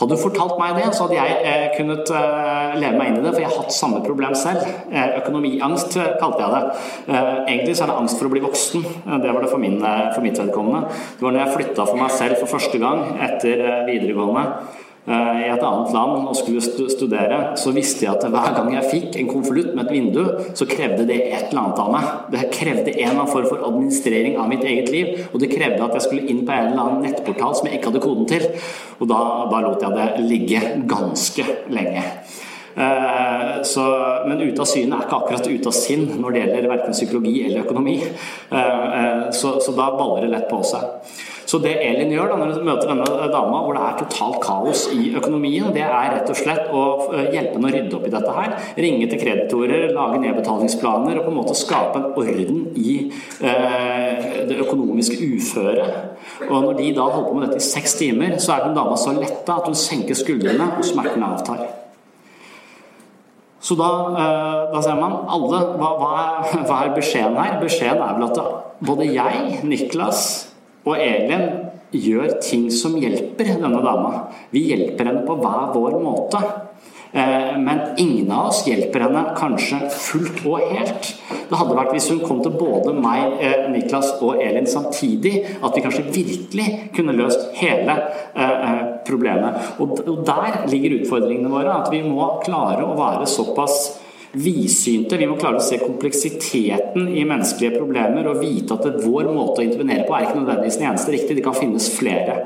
Hadde 0.00 0.16
du 0.16 0.22
fortalt 0.22 0.56
meg 0.56 0.78
det, 0.78 0.86
så 0.96 1.04
hadde 1.04 1.16
jeg 1.18 1.40
eh, 1.44 1.66
kunnet 1.74 2.08
eh, 2.16 2.76
leve 2.80 2.96
meg 2.96 3.10
inn 3.10 3.18
i 3.18 3.24
det, 3.24 3.34
for 3.34 3.42
jeg 3.42 3.50
har 3.50 3.58
hatt 3.66 3.74
samme 3.76 4.00
problem 4.06 4.32
selv. 4.38 4.64
Eh, 4.88 5.16
økonomiangst 5.20 5.98
kalte 6.22 6.40
jeg 6.40 6.54
det. 6.54 6.84
Egentlig 7.12 7.74
så 7.76 7.84
er 7.84 7.92
det 7.92 7.98
angst 8.00 8.16
for 8.16 8.30
å 8.30 8.32
bli 8.32 8.40
voksen. 8.40 8.86
Det 9.10 9.34
var 9.34 9.44
det 9.44 9.50
for, 9.52 9.60
min, 9.60 9.76
for 9.84 10.24
mitt 10.24 10.40
vedkommende. 10.40 10.86
Det 11.18 11.26
var 11.26 11.36
når 11.36 11.44
jeg 11.44 11.56
flytta 11.58 11.88
for 11.90 12.00
meg 12.00 12.14
selv 12.16 12.40
for 12.40 12.54
første 12.56 12.80
gang 12.80 13.04
etter 13.28 13.66
videregående 13.90 14.46
i 15.08 15.46
et 15.48 15.62
annet 15.64 15.94
land 15.94 16.26
og 16.28 16.36
skulle 16.36 16.60
studere, 16.92 17.38
så 17.58 17.72
visste 17.74 18.04
jeg 18.04 18.12
at 18.12 18.26
hver 18.30 18.52
gang 18.54 18.68
jeg 18.74 18.90
fikk 18.90 19.16
en 19.18 19.30
konvolutt 19.30 19.70
med 19.74 19.86
et 19.86 19.94
vindu, 19.96 20.20
så 20.54 20.68
krevde 20.68 21.06
det 21.08 21.16
et 21.24 21.48
eller 21.48 21.62
annet 21.62 21.80
av 21.82 21.88
meg. 21.94 22.10
Det 22.34 22.42
krevde 22.52 22.92
en 22.92 22.98
eller 22.98 23.16
annen 23.16 23.32
form 23.32 23.48
for 23.48 23.64
administrering 23.66 24.36
av 24.38 24.50
mitt 24.52 24.66
eget 24.68 24.92
liv. 24.92 25.24
Og 25.32 25.40
det 25.42 25.50
krevde 25.54 25.86
at 25.86 25.96
jeg 25.96 26.06
skulle 26.06 26.28
inn 26.30 26.44
på 26.44 26.54
en 26.54 26.70
eller 26.70 26.84
annen 26.84 27.08
nettportal 27.08 27.56
som 27.56 27.66
jeg 27.66 27.80
ikke 27.80 27.90
hadde 27.90 28.04
koden 28.04 28.28
til. 28.30 28.46
Og 29.00 29.10
da, 29.10 29.22
da 29.50 29.64
lot 29.64 29.88
jeg 29.88 29.96
det 29.96 30.28
ligge 30.28 30.62
ganske 30.90 31.48
lenge. 31.72 32.04
Eh, 32.74 33.62
så, 33.62 33.84
men 34.28 34.40
ute 34.40 34.62
av 34.62 34.68
syne 34.68 34.96
er 34.96 35.04
ikke 35.06 35.18
akkurat 35.18 35.48
ute 35.48 35.68
av 35.72 35.74
sinn 35.74 36.06
når 36.20 36.32
det 36.32 36.44
gjelder 36.44 36.70
verken 36.70 36.96
psykologi 36.96 37.34
eller 37.48 37.64
økonomi. 37.64 37.98
Eh, 38.04 38.86
eh, 39.00 39.26
så, 39.36 39.56
så 39.64 39.74
da 39.76 39.90
baller 39.96 40.26
det 40.26 40.32
lett 40.36 40.48
på 40.50 40.62
seg. 40.66 40.86
Så 41.50 41.58
det 41.58 41.72
Elin 41.82 42.12
gjør 42.14 42.30
da 42.30 42.36
når 42.38 42.52
hun 42.54 42.66
møter 42.68 42.90
denne 42.92 43.28
dama 43.32 43.60
hvor 43.64 43.74
det 43.74 43.82
er 43.82 43.96
totalt 43.98 44.36
kaos 44.44 44.84
i 44.94 45.08
økonomien, 45.18 45.72
det 45.74 45.82
er 45.82 46.12
rett 46.14 46.28
og 46.30 46.38
slett 46.38 46.68
å 46.70 46.82
hjelpe 47.10 47.56
henne 47.56 47.70
å 47.70 47.72
rydde 47.74 47.96
opp 47.98 48.06
i 48.06 48.12
dette 48.12 48.34
her. 48.36 48.52
Ringe 48.84 49.08
til 49.10 49.18
kreditorer, 49.18 49.88
lage 49.96 50.20
nedbetalingsplaner 50.22 51.18
og 51.18 51.26
på 51.26 51.32
en 51.32 51.38
måte 51.40 51.56
skape 51.58 51.98
en 51.98 52.12
orden 52.22 52.60
i 52.78 52.92
eh, 53.42 54.28
det 54.46 54.60
økonomiske 54.62 55.18
uføret. 55.26 55.96
Og 56.46 56.54
når 56.54 56.78
de 56.78 56.92
da 57.00 57.08
holder 57.08 57.26
på 57.26 57.34
med 57.40 57.46
dette 57.48 57.58
i 57.58 57.66
seks 57.66 57.96
timer, 57.98 58.36
så 58.38 58.54
er 58.54 58.68
den 58.68 58.78
dama 58.78 58.94
så 59.00 59.16
letta 59.16 59.58
at 59.58 59.66
hun 59.66 59.78
senker 59.78 60.18
skuldrene, 60.18 60.70
og 60.76 60.86
smertene 60.86 61.32
avtar. 61.34 61.64
Så 63.60 63.74
da, 63.80 63.90
eh, 64.22 64.60
da 64.70 64.84
ser 64.86 65.02
man 65.02 65.18
alle 65.26 65.64
hva, 65.74 65.90
hva, 65.98 66.12
er, 66.20 66.62
hva 66.70 66.78
er 66.84 66.94
beskjeden 66.94 67.42
her? 67.42 67.58
Beskjeden 67.64 68.06
er 68.06 68.14
vel 68.20 68.28
at 68.30 68.40
både 68.86 69.10
jeg, 69.10 69.60
Niklas 69.66 70.49
og 70.86 70.96
Elin 70.96 71.46
gjør 71.90 72.38
ting 72.44 72.68
som 72.72 72.96
hjelper 73.00 73.56
denne 73.58 73.82
dama. 73.84 74.26
Vi 74.54 74.68
hjelper 74.70 75.10
henne 75.10 75.26
på 75.26 75.38
hver 75.40 75.72
vår 75.74 75.98
måte. 76.02 76.42
Eh, 77.12 77.58
men 77.58 77.80
ingen 77.96 78.30
av 78.30 78.52
oss 78.52 78.62
hjelper 78.68 79.02
henne 79.02 79.22
kanskje 79.38 79.80
fullt 79.90 80.44
og 80.46 80.62
helt. 80.70 81.08
Det 81.50 81.58
hadde 81.58 81.74
vært 81.74 81.90
hvis 81.96 82.06
hun 82.12 82.20
kom 82.22 82.42
til 82.44 82.54
både 82.54 82.94
meg, 82.94 83.34
eh, 83.42 83.64
Niklas 83.72 84.12
og 84.22 84.38
Elin 84.42 84.68
samtidig, 84.70 85.42
at 85.58 85.74
vi 85.74 85.82
kanskje 85.82 86.06
virkelig 86.14 86.68
kunne 86.94 87.16
løst 87.18 87.50
hele 87.58 87.96
eh, 88.36 88.84
problemet. 89.08 89.58
Og 89.82 90.22
der 90.26 90.62
ligger 90.70 91.00
utfordringene 91.00 91.50
våre. 91.50 91.80
At 91.82 91.90
vi 91.90 92.04
må 92.06 92.36
klare 92.44 92.86
å 92.86 92.94
være 92.94 93.26
såpass 93.26 93.99
vidsynte. 94.32 95.18
Vi 95.18 95.26
må 95.26 95.36
klare 95.38 95.58
å 95.58 95.64
se 95.64 95.80
kompleksiteten 95.80 97.08
i 97.08 97.24
menneskelige 97.26 97.80
problemer 97.80 98.28
og 98.30 98.38
vite 98.42 98.76
at 98.76 99.00
vår 99.02 99.30
måte 99.34 99.62
å 99.62 99.64
intervenere 99.66 100.04
på 100.06 100.14
er 100.14 100.28
ikke 100.28 100.38
nødvendigvis 100.38 100.78
den 100.78 100.86
eneste 100.90 101.14
riktige. 101.14 101.38
Det 101.40 101.46
kan 101.46 101.56
finnes 101.58 101.88
flere. 101.96 102.36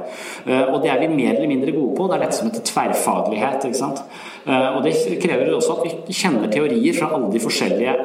Eh, 0.47 0.63
og 0.71 0.79
det 0.85 0.93
er 0.93 1.03
vi 1.03 1.11
mer 1.13 1.35
eller 1.35 1.51
mindre 1.51 1.75
gode 1.77 1.97
på. 1.99 2.09
Det 2.09 2.17
er 2.17 2.25
dette 2.25 2.39
som 2.39 2.49
heter 2.49 2.65
tverrfaglighet. 2.71 3.69
ikke 3.69 3.81
sant? 3.81 4.01
Eh, 4.47 4.69
og 4.71 4.81
det 4.87 4.95
krever 5.21 5.53
også 5.53 5.77
at 5.77 5.85
vi 5.85 6.17
kjenner 6.17 6.53
teorier 6.53 6.97
fra 6.97 7.11
alle 7.17 7.33
de 7.35 7.45
forskjellige 7.45 7.97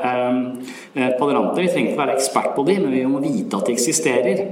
kvadranter. 1.16 1.62
Eh, 1.62 1.64
vi 1.64 1.72
trenger 1.72 1.94
ikke 1.94 2.04
være 2.04 2.18
ekspert 2.20 2.52
på 2.58 2.68
dem, 2.68 2.84
men 2.84 2.98
vi 2.98 3.06
må 3.08 3.24
vite 3.24 3.62
at 3.62 3.70
de 3.70 3.78
eksisterer. 3.78 4.46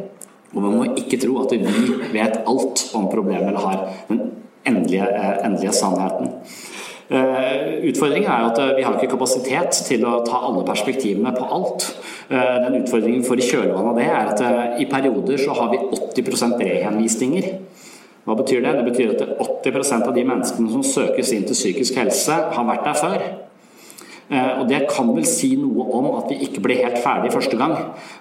Og 0.55 0.63
man 0.63 0.77
må 0.79 0.87
ikke 0.95 1.19
tro 1.19 1.41
at 1.43 1.51
vi 1.51 1.59
vet 2.15 2.39
alt 2.47 2.87
om 2.95 3.11
problemet 3.11 3.49
eller 3.49 3.59
har 3.59 3.87
den 4.07 4.23
endelige, 4.67 5.07
endelige 5.43 5.75
sannheten. 5.75 6.31
Utfordringen 7.07 8.27
er 8.27 8.45
at 8.49 8.57
vi 8.75 8.83
har 8.83 8.97
ikke 8.97 9.13
kapasitet 9.13 9.77
til 9.87 10.01
å 10.03 10.17
ta 10.27 10.41
alle 10.43 10.65
perspektivene 10.67 11.31
på 11.37 11.45
alt. 11.55 11.85
Den 12.27 12.81
utfordringen 12.81 13.23
for 13.23 13.39
i 13.39 13.47
kjølvannet 13.47 13.93
av 13.93 13.99
det 14.01 14.07
er 14.11 14.31
at 14.33 14.81
i 14.83 14.89
perioder 14.91 15.39
så 15.39 15.55
har 15.55 15.71
vi 15.71 15.79
80% 16.19 16.59
rehenvisninger. 16.59 17.47
Hva 18.27 18.35
betyr 18.35 18.59
det? 18.59 18.73
Det 18.75 18.87
betyr 18.89 19.13
at 19.15 19.37
80% 19.63 20.09
av 20.09 20.15
de 20.15 20.23
menneskene 20.27 20.71
som 20.73 20.83
søkes 20.83 21.31
inn 21.31 21.45
til 21.47 21.55
psykisk 21.55 21.95
helse, 22.01 22.35
har 22.51 22.65
vært 22.67 22.83
der 22.83 22.97
før. 22.99 23.21
Eh, 24.27 24.59
og 24.59 24.67
Det 24.67 24.81
kan 24.91 25.13
vel 25.15 25.23
si 25.25 25.53
noe 25.55 25.85
om 25.95 26.09
at 26.17 26.27
vi 26.27 26.41
ikke 26.43 26.59
ble 26.65 26.75
helt 26.81 26.99
ferdig 26.99 27.31
første 27.31 27.55
gang. 27.55 27.77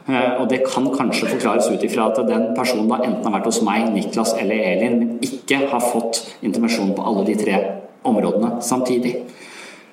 Eh, 0.07 0.41
og 0.41 0.49
Det 0.49 0.63
kan 0.63 0.87
kanskje 0.95 1.33
forklares 1.35 1.67
ut 1.67 1.83
ifra 1.83 2.07
at 2.13 2.23
den 2.29 2.55
personen 2.55 2.87
da 2.89 3.01
enten 3.03 3.27
har 3.27 3.41
vært 3.41 3.51
hos 3.51 3.63
meg, 3.63 3.91
Niklas 3.91 4.37
eller 4.39 4.55
Elin, 4.55 4.99
men 5.01 5.19
ikke 5.19 5.67
har 5.67 5.81
fått 5.81 6.23
intervensjon 6.41 6.95
på 6.95 7.03
alle 7.03 7.27
de 7.27 7.35
tre 7.35 7.59
områdene 8.07 8.63
samtidig. 8.63 9.17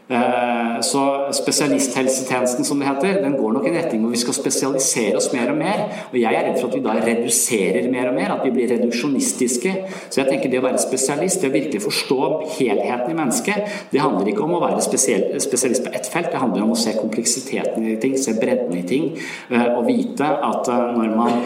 Eh, 0.10 0.82
så 0.82 1.32
spesialisthelsetjenesten, 1.32 2.66
som 2.66 2.80
det 2.80 2.88
heter, 2.88 3.22
den 3.24 3.38
går 3.38 3.54
nok 3.56 3.68
i 3.68 3.72
retning 3.72 4.02
hvor 4.04 4.12
vi 4.12 4.20
skal 4.20 4.36
spesialisere 4.36 5.16
oss 5.16 5.30
mer 5.32 5.52
og 5.54 5.58
mer. 5.58 5.84
Og 6.12 6.18
jeg 6.20 6.36
er 6.36 6.50
redd 6.50 6.60
for 6.60 6.68
at 6.68 6.76
vi 6.76 6.82
da 6.84 6.96
reduserer 7.00 7.88
mer 7.92 8.10
og 8.12 8.18
mer, 8.18 8.34
at 8.36 8.44
vi 8.44 8.52
blir 8.52 8.68
reduksjonistiske. 8.74 9.74
Så 10.10 10.22
jeg 10.22 10.28
tenker 10.28 10.52
det 10.52 10.60
å 10.60 10.66
være 10.66 10.82
spesialist, 10.84 11.39
det 11.39 11.52
å 11.52 11.56
virkelig 11.56 11.86
forstå 11.86 12.20
helheten 12.58 13.13
i 13.13 13.18
mennesket, 13.18 13.78
det 13.94 14.02
handler 14.04 14.34
ikke 14.34 14.44
om 14.44 14.58
å 14.58 14.62
være 14.66 14.84
spesialist 14.84 15.86
på 15.88 15.94
ett 15.96 16.10
felt, 16.12 16.32
det 16.34 16.42
handler 16.42 16.66
om 16.66 16.76
å 16.76 16.80
se 16.80 16.98
kompleksiteten 16.98 17.88
i 17.88 17.96
ting, 18.02 18.18
se 18.20 18.36
bredden 18.36 18.76
i 18.76 18.84
ting, 18.88 19.08
eh, 19.54 19.70
og 19.72 19.88
vite 19.88 20.28
at 20.28 20.68
eh, 20.68 20.84
når 20.98 21.16
man, 21.16 21.39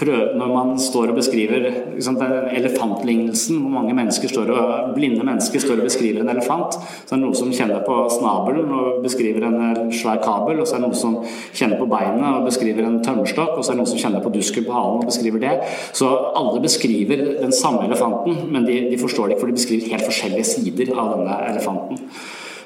prøver, 0.00 0.34
når 0.40 0.50
man 0.50 0.74
står 0.82 1.14
og 1.14 1.20
beskriver 1.22 1.70
liksom, 1.94 2.18
elefantlignelsen, 2.58 3.62
hvor 3.62 3.76
mange 3.78 3.94
mennesker 3.94 4.34
står 4.34 4.50
og, 4.50 4.92
blinde 4.98 5.22
mennesker 5.26 5.62
står 5.62 5.78
og 5.78 5.88
beskriver 5.88 6.24
en 6.24 6.34
elefant, 6.34 6.74
så 6.74 7.14
er 7.14 7.20
det 7.20 7.22
noe 7.22 7.38
som 7.38 7.54
kjenner 7.54 7.83
på 7.86 7.96
snabelen 8.12 8.70
og 8.74 9.00
beskriver 9.04 9.48
en 9.48 9.90
svær 9.94 10.20
kabel, 10.24 10.60
og 10.60 10.68
så 10.68 10.76
er 10.76 10.82
det 10.82 10.88
noen 10.88 11.00
som 11.00 11.18
kjenner 11.54 11.80
på 11.80 11.88
beinet 11.90 12.26
og 12.30 12.48
beskriver 12.48 12.86
en 12.86 13.00
tømmerstokk, 13.04 13.56
og 13.56 13.64
så 13.64 13.72
er 13.72 13.76
det 13.76 13.82
noen 13.82 13.92
som 13.94 14.02
kjenner 14.04 14.24
på 14.24 14.32
dusken 14.34 14.68
på 14.68 14.76
halen 14.76 15.02
og 15.02 15.10
beskriver 15.10 15.44
det. 15.44 15.56
Så 15.96 16.10
alle 16.36 16.62
beskriver 16.64 17.26
den 17.42 17.52
samme 17.54 17.84
elefanten, 17.88 18.46
men 18.54 18.68
de, 18.68 18.80
de 18.92 19.00
forstår 19.00 19.28
det 19.28 19.36
ikke, 19.36 19.44
for 19.44 19.52
de 19.52 19.60
beskriver 19.60 19.94
helt 19.94 20.08
forskjellige 20.08 20.50
sider 20.54 20.96
av 20.96 21.14
denne 21.16 21.38
elefanten. 21.52 22.02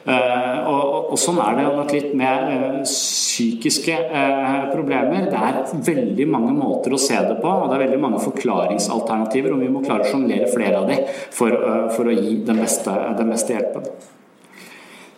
Uh, 0.09 0.69
og, 0.71 0.85
og, 1.13 1.17
Sånn 1.21 1.37
er 1.43 1.59
det 1.59 1.65
nok 1.67 1.91
litt 1.93 2.13
med 2.17 2.45
uh, 2.49 2.77
psykiske 2.87 3.97
uh, 4.09 4.69
problemer. 4.73 5.27
Det 5.29 5.37
er 5.37 5.59
veldig 5.85 6.29
mange 6.33 6.55
måter 6.57 6.95
å 6.97 7.01
se 7.03 7.19
det 7.29 7.37
på, 7.43 7.51
og 7.51 7.69
det 7.69 7.77
er 7.77 7.85
veldig 7.85 8.01
mange 8.07 8.23
forklaringsalternativer. 8.25 9.53
Og 9.53 9.67
vi 9.67 9.73
må 9.75 9.83
klare 9.85 10.07
å 10.07 10.13
sjonglere 10.13 10.49
flere 10.53 10.81
av 10.81 10.89
dem 10.89 11.05
for, 11.13 11.53
for, 11.93 12.09
å 12.09 12.17
gi 12.17 12.39
den 12.47 12.63
beste, 12.63 12.95
den 13.19 13.35
beste 13.35 13.59
hjelpen. 13.59 13.91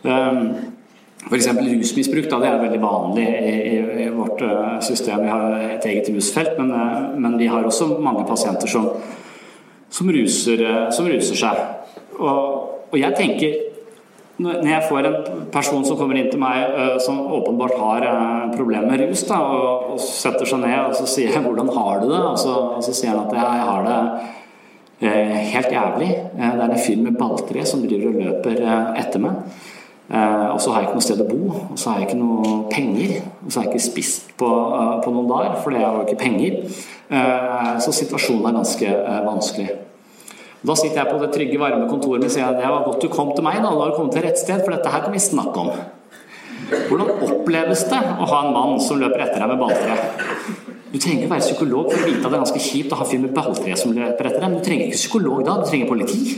Ehm, 0.03 0.55
F.eks. 1.29 1.47
rusmisbruk. 1.47 2.29
Da, 2.31 2.39
det 2.41 2.49
er 2.49 2.63
veldig 2.63 2.83
vanlig 2.83 3.27
i, 3.29 3.57
i, 4.05 4.09
vårt 4.15 4.43
eh, 4.43 4.77
system. 4.85 5.25
Vi 5.25 5.33
har 5.33 5.57
et 5.77 5.89
eget 5.91 6.09
rusfelt, 6.15 6.57
men, 6.59 6.73
eh, 6.73 7.09
men 7.21 7.39
vi 7.39 7.49
har 7.51 7.67
også 7.67 7.93
mange 8.01 8.25
pasienter 8.29 8.71
som, 8.71 8.89
som, 9.91 10.13
ruser, 10.13 10.65
eh, 10.65 10.87
som 10.97 11.09
ruser, 11.11 11.37
seg. 11.37 11.61
Og, 12.19 12.87
og, 12.91 12.97
jeg 12.99 13.17
tenker 13.19 13.67
når 14.41 14.65
jeg 14.65 14.85
får 14.89 15.05
en 15.05 15.17
person 15.53 15.83
som 15.85 15.99
kommer 15.99 16.17
inn 16.17 16.31
til 16.33 16.41
meg 16.41 16.71
som 17.05 17.19
åpenbart 17.37 17.75
har 17.77 18.05
problemer 18.55 18.89
med 18.89 19.03
rus, 19.03 19.27
da, 19.29 19.37
og, 19.37 19.91
og, 19.93 19.99
setter 20.01 20.49
seg 20.49 20.63
ned 20.63 20.79
og 20.79 20.95
så 20.97 21.05
sier 21.13 21.35
jeg 21.35 21.43
'hvordan 21.45 21.69
har 21.75 22.01
du 22.01 22.07
det?' 22.09 22.23
Og 22.25 22.39
så, 22.41 22.55
og 22.79 22.81
så 22.81 22.95
sier 22.97 23.11
han 23.11 23.27
at 23.27 23.35
jeg, 23.37 23.45
jeg 23.45 23.67
har 23.69 23.83
det 23.91 25.11
helt 25.53 25.73
jævlig. 25.77 26.09
Det 26.33 26.65
er 26.65 26.71
en 26.71 26.85
fyr 26.87 27.03
med 27.05 27.19
balltre 27.21 27.67
som 27.67 27.85
driver 27.85 28.09
og 28.09 28.23
løper 28.25 28.65
etter 28.97 29.21
meg. 29.21 29.45
Eh, 30.11 30.47
og 30.51 30.59
så 30.59 30.73
har 30.73 30.83
jeg 30.83 30.89
ikke 30.89 30.99
noe 30.99 31.07
sted 31.07 31.21
å 31.23 31.27
bo, 31.29 31.53
og 31.71 31.77
så 31.79 31.93
har 31.93 32.01
jeg 32.01 32.09
ikke 32.09 32.19
noe 32.19 32.55
penger. 32.73 33.13
Og 33.45 33.53
så 33.53 33.61
har 33.61 33.69
jeg 33.69 33.77
ikke 33.77 33.85
spist 33.85 34.33
på, 34.41 34.49
eh, 34.49 34.97
på 35.05 35.13
noen 35.15 35.29
dager, 35.31 35.55
for 35.63 35.71
det 35.71 35.85
har 35.85 35.95
jo 35.95 36.07
ikke 36.07 36.19
penger. 36.25 36.65
Eh, 37.11 37.79
så 37.79 37.95
situasjonen 37.95 38.49
er 38.49 38.59
ganske 38.59 38.89
vanskelig. 39.29 39.71
Da 40.67 40.75
sitter 40.75 41.05
jeg 41.05 41.13
på 41.13 41.21
det 41.21 41.31
trygge, 41.33 41.59
varme 41.59 41.89
kontoret 41.89 42.25
og 42.25 42.31
sier 42.31 42.45
at 42.45 42.59
det 42.59 42.69
var 42.69 42.85
godt 42.85 43.01
du 43.01 43.09
kom 43.09 43.35
til 43.35 43.45
meg. 43.45 43.63
da, 43.63 43.71
da 43.71 43.81
har 43.81 43.91
du 43.91 43.97
kommet 43.97 44.13
til 44.13 44.23
rett 44.23 44.39
sted, 44.39 44.65
for 44.65 44.75
dette 44.75 44.91
her 44.91 45.01
kan 45.01 45.13
vi 45.13 45.19
snakke 45.19 45.57
om. 45.57 45.71
Hvordan 46.91 47.23
oppleves 47.23 47.85
det 47.89 48.03
å 48.21 48.27
ha 48.27 48.47
en 48.47 48.53
mann 48.53 48.81
som 48.81 48.99
løper 49.01 49.25
etter 49.25 49.41
deg 49.41 49.49
med 49.49 49.59
balltre? 49.59 49.97
Du 50.93 50.99
trenger 50.99 51.23
ikke 51.23 51.31
være 51.31 51.47
psykolog 51.47 51.91
for 51.91 52.03
å 52.03 52.07
vite 52.07 52.19
at 52.19 52.31
det 52.31 52.35
er 52.35 52.45
ganske 52.45 52.61
kjipt 52.67 52.93
å 52.93 52.99
ha 52.99 53.05
en 53.05 53.11
fyr 53.11 53.23
med 53.23 53.33
balltre 53.33 53.77
som 53.79 53.95
løper 53.95 54.27
etter 54.27 54.41
deg, 54.41 54.51
men 54.51 54.59
du 54.59 54.65
trenger 54.67 54.87
ikke 54.87 55.01
psykolog 55.01 55.45
da, 55.47 55.57
du 55.63 55.71
trenger 55.71 55.89
politi. 55.89 56.37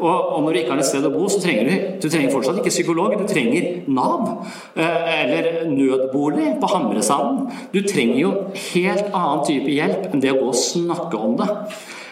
Og, 0.00 0.32
og, 0.34 0.42
når 0.42 0.52
du 0.52 0.58
ikke 0.62 0.72
har 0.72 0.82
et 0.82 0.88
sted 0.88 1.04
å 1.04 1.12
bo, 1.12 1.28
så 1.28 1.42
trenger 1.42 1.68
du, 1.68 1.86
du 2.00 2.08
trenger 2.08 2.32
fortsatt 2.32 2.60
ikke 2.62 2.72
psykolog. 2.72 3.16
Du 3.20 3.28
trenger 3.28 3.68
Nav 3.92 4.26
eh, 4.74 5.12
eller 5.20 5.50
nødbolig 5.68 6.56
på 6.60 6.72
Hamresanden. 6.72 7.50
Du 7.74 7.82
trenger 7.84 8.20
jo 8.22 8.34
helt 8.72 9.08
annen 9.12 9.46
type 9.48 9.72
hjelp 9.76 10.10
enn 10.10 10.24
det 10.24 10.32
å 10.32 10.40
gå 10.40 10.52
og 10.52 10.60
snakke 10.60 11.20
om 11.20 11.36
det. 11.40 11.50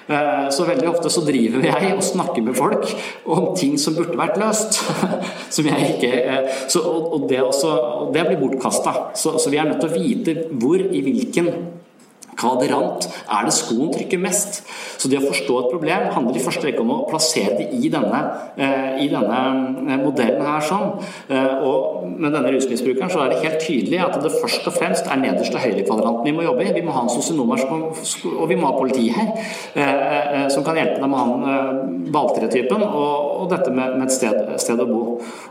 Eh, 0.09 0.51
så 0.51 0.64
veldig 0.64 0.88
ofte 0.88 1.11
så 1.12 1.20
driver 1.24 1.64
jeg 1.68 1.90
og 1.92 2.05
snakker 2.05 2.44
med 2.44 2.57
folk 2.57 2.87
om 3.29 3.51
ting 3.59 3.74
som 3.81 3.96
burde 3.96 4.16
vært 4.16 4.38
løst. 4.40 4.81
Som 5.55 5.68
jeg 5.68 5.94
ikke 5.94 6.12
eh, 6.20 6.57
så, 6.68 6.81
og, 6.85 7.27
det, 7.29 7.42
også, 7.44 7.74
det 8.14 8.24
blir 8.29 8.40
bortkasta. 8.40 8.94
Så, 9.16 9.37
så 9.40 9.53
vi 9.53 9.61
er 9.61 9.68
nødt 9.68 9.81
til 9.85 9.90
å 9.90 9.98
vite 9.98 10.37
hvor, 10.61 10.81
i 10.81 11.03
hvilken 11.05 11.53
kvadrant 12.38 13.09
er 13.09 13.46
det 13.46 13.55
skoen 13.57 13.92
trykker 13.94 14.20
mest. 14.22 14.62
Så 14.98 15.11
det 15.11 15.20
å 15.20 15.27
forstå 15.27 15.59
et 15.61 15.70
problem 15.72 16.07
handler 16.14 16.38
i 16.38 16.42
første 16.42 16.66
rekke 16.66 16.83
om 16.85 16.92
å 16.94 16.98
plassere 17.09 17.57
det 17.59 17.68
i 17.77 17.90
denne, 17.92 18.20
eh, 18.57 19.05
i 19.05 19.09
denne 19.12 19.40
eh, 19.88 20.01
modellen 20.03 20.44
her. 20.46 20.62
sånn. 20.68 20.98
Eh, 21.29 21.64
og 21.66 22.07
med 22.09 22.33
denne 22.33 22.53
rusmisbrukeren 22.55 23.11
så 23.11 23.24
er 23.24 23.33
det 23.33 23.42
helt 23.44 23.61
tydelig 23.62 24.01
at 24.05 24.18
det 24.22 24.33
først 24.35 24.66
og 24.70 24.77
fremst 24.77 25.07
er 25.07 25.20
nederst 25.20 25.55
til 25.55 25.62
høyrekvadranten 25.62 26.27
vi 26.27 26.35
må 26.37 26.46
jobbe 26.46 26.66
i. 26.66 26.74
Vi 26.74 26.85
må 26.87 26.94
ha 26.94 27.05
en 27.07 27.12
sosionomer 27.12 27.62
og 27.68 28.48
vi 28.48 28.57
må 28.57 28.68
ha 28.68 28.74
politi 28.77 29.09
her 29.12 30.48
som 30.53 30.64
kan 30.64 30.77
hjelpe 30.79 31.01
deg 31.01 31.11
med 31.11 31.18
han 31.18 32.11
balltretypen 32.12 32.83
og, 32.85 33.42
og 33.42 33.51
dette 33.53 33.70
med, 33.74 33.96
med 33.98 34.09
et 34.09 34.14
sted, 34.14 34.37
sted, 34.62 34.81
å 34.81 34.87
bo. 34.88 35.03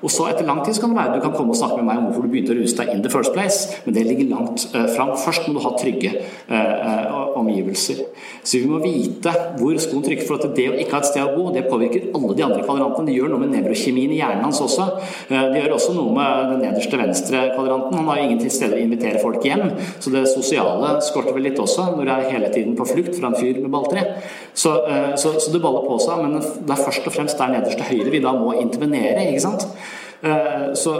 Og 0.01 0.11
så 0.11 0.29
etter 0.31 0.47
lang 0.47 0.63
tid 0.65 0.77
så 0.77 0.83
kan 0.83 0.93
det 0.93 0.99
være 0.99 1.17
du 1.17 1.23
kan 1.25 1.35
komme 1.35 1.53
og 1.53 1.59
snakke 1.59 1.79
med 1.79 1.89
meg 1.89 2.01
om 2.01 2.07
hvorfor 2.09 2.27
du 2.27 2.33
begynte 2.33 2.55
å 2.55 2.59
ruse 2.59 2.77
deg 2.79 2.93
in 2.93 3.03
the 3.05 3.11
first 3.13 3.33
place, 3.35 3.81
men 3.85 3.97
det 3.97 4.05
ligger 4.07 4.31
langt 4.33 4.67
fram. 4.95 5.13
Først 5.19 5.47
må 5.47 5.57
du 5.57 5.63
ha 5.65 5.73
trygge 5.77 6.13
omgivelser. 7.37 8.03
Så 8.43 8.61
vi 8.61 8.67
må 8.69 8.79
vite 8.83 9.31
hvor 9.59 9.77
skoen 9.81 10.03
trykker. 10.05 10.25
For 10.27 10.39
at 10.41 10.55
det 10.57 10.67
å 10.71 10.75
ikke 10.77 10.95
ha 10.95 11.01
et 11.03 11.09
sted 11.09 11.23
å 11.23 11.33
bo, 11.35 11.49
det 11.55 11.65
påvirker 11.67 12.09
alle 12.17 12.35
de 12.37 12.45
andre 12.45 12.63
kvadrantene. 12.63 13.09
Det 13.09 13.17
gjør 13.17 13.33
noe 13.33 13.43
med 13.43 13.53
nevrokjemien 13.55 14.13
i 14.13 14.19
hjernen 14.21 14.45
hans 14.47 14.61
også. 14.63 14.87
Eh, 15.27 15.45
det 15.53 15.61
gjør 15.61 15.75
også 15.77 15.95
noe 15.97 16.15
med 16.15 16.53
den 16.53 16.63
nederste 16.65 16.99
venstre 17.01 17.43
kvadranten. 17.53 17.99
Han 17.99 18.09
har 18.11 18.23
ingen 18.23 18.41
til 18.41 18.53
stede 18.53 18.77
å 18.77 18.81
invitere 18.81 19.21
folk 19.23 19.45
hjem. 19.45 19.65
Så 20.03 20.13
det 20.13 20.25
sosiale 20.31 20.95
skorter 21.05 21.35
vel 21.35 21.47
litt 21.49 21.61
også, 21.63 21.89
når 21.97 22.09
du 22.09 22.13
er 22.15 22.31
hele 22.31 22.51
tiden 22.55 22.75
på 22.79 22.87
flukt 22.89 23.15
fra 23.19 23.31
en 23.31 23.39
fyr 23.39 23.61
med 23.61 23.71
balltre. 23.73 24.05
Så, 24.53 24.73
eh, 24.87 25.13
så, 25.19 25.35
så, 25.37 25.53
det 25.53 25.63
baller 25.63 25.87
på 25.87 25.99
seg. 26.03 26.25
Men 26.25 26.41
det 26.41 26.75
er 26.75 26.83
først 26.83 27.07
og 27.07 27.17
fremst 27.19 27.39
der 27.39 27.55
nederste 27.57 27.87
høyre 27.91 28.11
vi 28.13 28.23
da 28.23 28.35
må 28.37 28.57
intervenere. 28.61 29.29
ikke 29.29 29.47
sant? 29.47 29.67
Så 30.79 30.93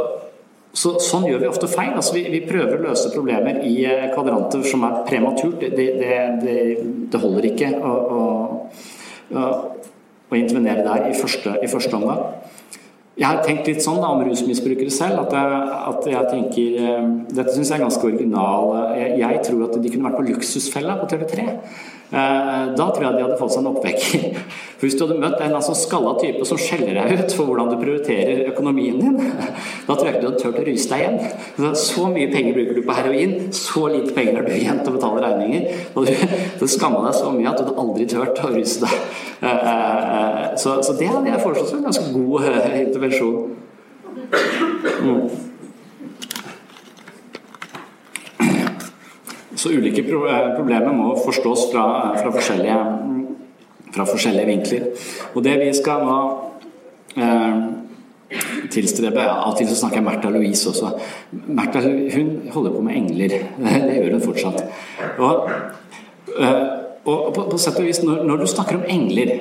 så, 0.78 0.94
sånn 1.02 1.26
gjør 1.26 1.42
vi 1.42 1.50
ofte 1.50 1.70
feil. 1.72 1.96
Altså, 1.98 2.14
vi, 2.18 2.26
vi, 2.30 2.44
prøver 2.46 2.78
å 2.78 2.84
løse 2.90 3.10
problemer 3.14 3.64
i 3.66 3.74
eh, 3.88 4.10
kvadranter 4.14 4.66
som 4.68 4.86
er 4.86 5.00
prematurt. 5.08 5.64
Det, 5.64 5.72
det, 5.74 6.18
det, 6.44 6.58
det 7.12 7.22
holder 7.24 7.50
ikke 7.50 7.72
å, 7.82 7.94
å, 8.18 8.26
å, 9.42 10.38
intervenere 10.38 10.86
der 10.86 11.10
i 11.10 11.16
første, 11.18 11.56
i 11.64 11.72
første 11.72 11.98
omgang. 11.98 12.22
Jeg 13.18 13.26
har 13.26 13.40
tenkt 13.42 13.66
litt 13.66 13.82
sånn 13.82 13.98
da, 13.98 14.12
om 14.14 14.22
rusmisbrukere 14.22 14.94
selv, 14.94 15.24
at 15.24 15.32
jeg, 15.34 15.62
at 15.90 16.10
jeg 16.12 16.28
tenker 16.30 16.76
eh, 16.86 17.08
Dette 17.34 17.56
syns 17.56 17.72
jeg 17.72 17.80
er 17.80 17.86
ganske 17.88 18.06
original. 18.06 18.76
Jeg, 18.94 19.16
jeg, 19.24 19.40
tror 19.48 19.64
at 19.66 19.78
de 19.82 19.94
kunne 19.94 20.10
vært 20.12 20.20
på 20.20 20.26
Luksusfella 20.28 21.00
på 21.02 21.10
TV3. 21.10 21.48
Eh, 22.08 22.68
da 22.78 22.86
tror 22.88 23.04
jeg 23.04 23.18
de 23.18 23.24
hadde 23.26 23.36
fått 23.40 23.52
seg 23.52 23.66
en 23.66 23.70
oppvekker. 23.74 24.38
For 24.78 24.86
Hvis 24.86 24.96
du 24.96 25.02
hadde 25.04 25.18
møtt 25.20 25.42
en 25.44 25.56
altså 25.58 25.74
skalla 25.76 26.14
type 26.22 26.46
som 26.48 26.60
skjeller 26.62 26.94
deg 26.96 27.18
ut 27.18 27.34
for 27.34 27.50
hvordan 27.50 27.72
du 27.72 27.80
prioriterer 27.82 28.44
økonomien 28.52 29.00
din, 29.02 29.16
da 29.88 29.96
tror 29.96 30.06
jeg 30.06 30.14
ikke 30.14 30.22
du 30.22 30.28
hadde 30.28 30.42
turt 30.44 30.60
å 30.62 30.66
ruse 30.68 30.92
deg 30.92 31.02
igjen. 31.02 31.74
Så 31.82 32.06
mye 32.14 32.30
penger 32.30 32.54
bruker 32.54 32.78
du 32.78 32.84
på 32.86 32.98
heroin, 33.00 33.34
så 33.58 33.88
lite 33.90 34.14
penger 34.14 34.38
har 34.38 34.46
du 34.46 34.54
igjen 34.54 34.84
til 34.84 34.94
å 34.94 35.00
betale 35.00 35.24
regninger. 35.26 35.82
Og 35.98 36.06
du 36.62 36.68
skamma 36.78 37.02
deg 37.08 37.18
så 37.18 37.34
mye 37.34 37.50
at 37.50 37.58
du 37.58 37.66
hadde 37.66 37.82
aldri 37.82 38.08
turt 38.14 38.44
å 38.46 38.54
ruse 38.54 38.86
deg. 38.86 39.02
Eh, 39.50 40.46
så, 40.62 40.78
så 40.86 40.96
det 41.02 41.10
hadde 41.10 41.34
jeg 41.34 41.42
foreslått 41.42 41.74
som 41.74 41.82
en 41.82 41.90
ganske 41.90 42.14
god 42.14 42.48
intervensjon. 42.78 43.07
Mm. 45.02 45.30
Så 49.58 49.70
ulike 49.70 50.02
eh, 50.02 50.56
problemer 50.56 50.94
må 50.94 51.16
forstås 51.26 51.72
fra, 51.72 52.14
fra, 52.22 52.32
forskjellige, 52.32 52.78
fra, 53.96 54.06
forskjellige, 54.06 54.46
vinkler. 54.46 54.86
Og 55.34 55.44
det 55.44 55.56
vi 55.64 55.72
skal 55.74 56.06
nå 56.06 56.18
eh, 57.18 57.56
tilstrebe. 58.74 59.24
Av 59.24 59.54
og 59.54 59.58
til 59.58 59.70
så 59.72 59.80
snakker 59.80 60.02
jeg 60.02 60.06
Märtha 60.06 60.32
Louise 60.34 60.70
også. 60.70 60.92
Märtha 61.32 61.82
hun 61.82 62.32
holder 62.54 62.76
på 62.76 62.84
med 62.86 63.00
engler. 63.02 63.38
Det 63.88 63.98
gjør 63.98 64.18
hun 64.20 64.26
fortsatt. 64.28 64.64
Og, 65.18 65.50
eh, 66.38 66.64
og 67.06 67.34
på, 67.34 67.50
på 67.50 67.58
sett 67.58 67.82
og 67.82 67.90
vis, 67.90 68.04
når, 68.04 68.24
når, 68.30 68.44
du 68.44 68.48
snakker 68.52 68.78
om 68.78 68.86
engler, 68.92 69.34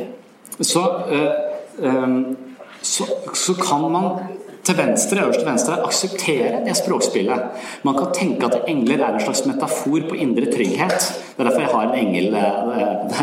så, 0.60 0.86
så, 2.86 3.06
så 3.34 3.54
kan 3.58 3.86
man 3.90 4.10
til 4.66 4.78
venstre, 4.78 5.22
øverst 5.22 5.38
til 5.38 5.48
venstre 5.48 5.82
akseptere 5.86 6.64
det 6.66 6.76
språkspillet. 6.76 7.62
Man 7.86 7.94
kan 7.98 8.14
tenke 8.14 8.46
at 8.46 8.64
engler 8.68 9.04
er 9.04 9.14
en 9.14 9.22
slags 9.22 9.46
metafor 9.46 10.08
på 10.08 10.14
indre 10.14 10.50
trygghet. 10.50 11.12
Det 11.36 11.38
er 11.38 11.48
derfor 11.50 11.60
jeg 11.60 11.74
har 11.74 11.92
en 11.92 12.06
engel 12.06 12.32
der. 12.32 13.22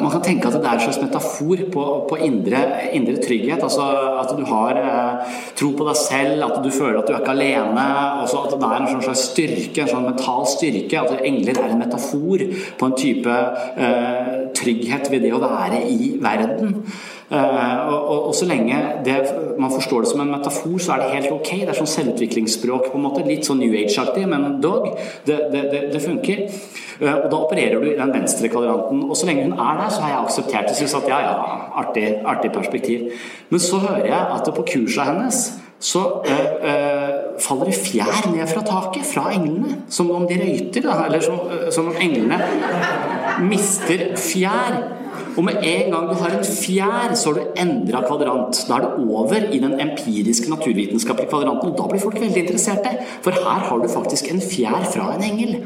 Man 0.00 0.10
kan 0.12 0.20
tenke 0.20 0.48
at 0.48 0.52
det 0.52 0.68
er 0.68 0.76
en 0.76 0.80
slags 0.80 1.00
metafor 1.00 1.62
på, 1.72 1.84
på 2.08 2.16
indre, 2.20 2.58
indre, 2.92 3.16
trygghet. 3.24 3.62
altså 3.62 3.86
At 4.20 4.34
du 4.38 4.44
har 4.44 4.76
eh, 4.76 5.38
tro 5.56 5.70
på 5.78 5.86
deg 5.88 5.96
selv, 5.96 6.44
at 6.44 6.58
du 6.64 6.68
føler 6.70 6.98
at 6.98 7.08
du 7.08 7.14
er 7.14 7.22
ikke 7.22 7.32
alene. 7.32 7.86
Også 8.20 8.42
at 8.44 8.58
det 8.60 8.68
er 8.68 8.84
en 8.84 9.02
slags 9.06 9.24
styrke, 9.30 9.80
en 9.80 9.92
sånn 9.94 10.04
mental 10.10 10.44
styrke. 10.52 11.00
At 11.00 11.24
engler 11.24 11.62
er 11.62 11.72
en 11.72 11.80
metafor 11.80 12.44
på 12.76 12.90
en 12.90 12.98
type 13.00 13.38
eh, 13.86 14.36
trygghet 14.60 15.08
ved 15.08 15.24
det 15.24 15.32
å 15.32 15.40
være 15.46 15.80
i 15.88 16.12
verden. 16.20 16.82
Uh, 17.30 17.86
og, 17.86 17.98
og, 18.10 18.24
og, 18.26 18.32
så 18.34 18.46
lenge 18.50 18.74
det, 19.04 19.14
man 19.58 19.70
forstår 19.70 20.02
det 20.02 20.08
som 20.10 20.20
en 20.20 20.32
metafor, 20.32 20.78
så 20.82 20.96
er 20.96 21.04
det 21.04 21.10
helt 21.12 21.34
ok. 21.36 21.50
Det 21.60 21.70
er 21.70 21.78
sånn 21.78 21.90
selvutviklingsspråk, 21.92 22.88
på 22.90 22.98
en 22.98 23.04
måte. 23.06 23.22
Litt 23.22 23.46
sånn 23.46 23.60
New 23.62 23.76
Age-aktig, 23.78 24.24
men 24.26 24.56
dog. 24.64 24.88
Det, 25.28 25.36
det, 25.52 25.84
det 25.92 26.02
funker. 26.02 26.42
Uh, 26.98 27.12
og 27.12 27.28
da 27.30 27.38
opererer 27.38 27.78
du 27.78 27.86
i 27.92 27.96
den 28.00 28.10
venstre 28.16 28.50
kvadranten. 28.50 29.04
Og 29.06 29.14
så 29.14 29.30
lenge 29.30 29.46
hun 29.46 29.54
er 29.54 29.78
der, 29.78 29.94
så 29.94 30.02
har 30.02 30.14
jeg 30.16 30.20
akseptert 30.24 30.70
det. 30.72 30.76
Syns 30.80 30.98
at 30.98 31.06
ja, 31.12 31.22
ja, 31.28 31.56
artig, 31.84 32.06
artig, 32.34 32.50
perspektiv. 32.56 33.24
Men 33.54 33.62
så 33.62 33.78
hører 33.86 34.10
jeg 34.10 34.22
at 34.40 34.54
på 34.56 34.66
kurset 34.74 35.12
hennes 35.12 35.42
så 35.80 36.02
uh, 36.26 37.38
faller 37.40 37.70
det 37.70 37.78
fjær 37.78 38.26
ned 38.34 38.50
fra 38.50 38.66
taket 38.66 39.06
fra 39.06 39.30
englene. 39.32 39.84
Som 39.88 40.10
om 40.12 40.26
de 40.28 40.42
røyter, 40.42 40.82
da. 40.82 41.04
Eller 41.06 41.22
som, 41.22 41.46
som 41.70 41.94
om 41.94 42.02
englene 42.02 42.42
mister 43.46 44.10
fjær. 44.18 44.82
Og 45.36 45.44
med 45.44 45.60
en 45.62 45.92
gang 45.92 46.08
du 46.08 46.14
har 46.18 46.34
en 46.34 46.44
fjær, 46.44 47.14
så 47.14 47.30
har 47.30 47.38
du 47.38 47.60
endra 47.62 48.02
kvadrant. 48.06 48.64
Da 48.68 48.76
er 48.76 48.86
du 48.86 49.12
over 49.14 49.46
i 49.52 49.60
den 49.62 49.76
empiriske, 49.80 50.50
naturvitenskapelige 50.50 51.30
kvadranten, 51.30 51.70
og 51.70 51.78
da 51.78 51.86
blir 51.90 52.02
folk 52.02 52.18
veldig 52.20 52.42
interesserte. 52.44 52.96
For 53.24 53.36
her 53.36 53.66
har 53.68 53.78
du 53.78 53.88
faktisk 53.88 54.30
en 54.32 54.42
fjær 54.42 54.84
fra 54.92 55.12
en 55.14 55.24
engel. 55.28 55.56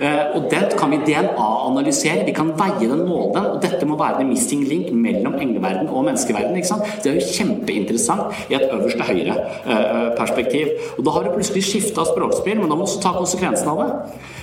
Eh, 0.00 0.24
og 0.36 0.48
den 0.52 0.66
kan 0.78 0.92
vi 0.94 1.00
DNA-analysere, 1.08 2.26
vi 2.26 2.36
kan 2.36 2.52
veie 2.58 2.90
den, 2.90 3.04
måle 3.08 3.32
den, 3.34 3.50
og 3.54 3.62
dette 3.62 3.86
må 3.86 3.98
være 3.98 4.20
the 4.20 4.28
missing 4.28 4.64
link 4.68 4.92
mellom 4.92 5.38
engleverden 5.40 5.88
og 5.88 6.04
menneskeverden. 6.04 6.54
Det 7.02 7.10
er 7.10 7.18
jo 7.18 7.28
kjempeinteressant 7.34 8.50
i 8.50 8.58
et 8.58 8.68
øverste 8.70 9.02
høyre-perspektiv. 9.10 10.66
Eh, 10.66 10.96
og 10.98 11.04
da 11.04 11.16
har 11.16 11.26
du 11.26 11.34
plutselig 11.34 11.64
skifta 11.66 12.06
språkspill, 12.06 12.60
men 12.60 12.70
da 12.70 12.78
må 12.78 12.86
du 12.86 13.00
ta 13.02 13.16
konsekvensen 13.18 13.72
av 13.74 13.82
det. 13.82 13.90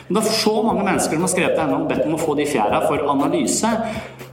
Men 0.08 0.20
det 0.20 0.22
er 0.22 0.38
så 0.38 0.54
mange 0.62 0.84
mennesker 0.86 1.18
som 1.18 1.24
har 1.26 1.32
skrevet 1.32 1.62
ennå 1.64 1.80
bedt 1.90 2.04
om 2.06 2.14
å 2.14 2.22
få 2.22 2.36
de 2.38 2.46
fjæra 2.46 2.84
for 2.86 3.08
analyse. 3.10 3.72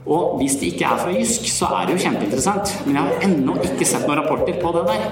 Og 0.05 0.37
hvis 0.39 0.57
de 0.59 0.71
ikke 0.73 0.85
er 0.85 0.99
fra 0.99 1.13
Jysk, 1.15 1.47
så 1.51 1.69
er 1.77 1.87
det 1.87 1.95
jo 1.95 2.03
kjempeinteressant. 2.03 2.73
Men 2.85 2.97
jeg 2.97 3.03
har 3.03 3.27
ennå 3.29 3.55
ikke 3.63 3.87
sett 3.87 4.07
noen 4.07 4.19
rapporter 4.19 4.59
på 4.59 4.73
det 4.75 4.83
der. 4.89 5.05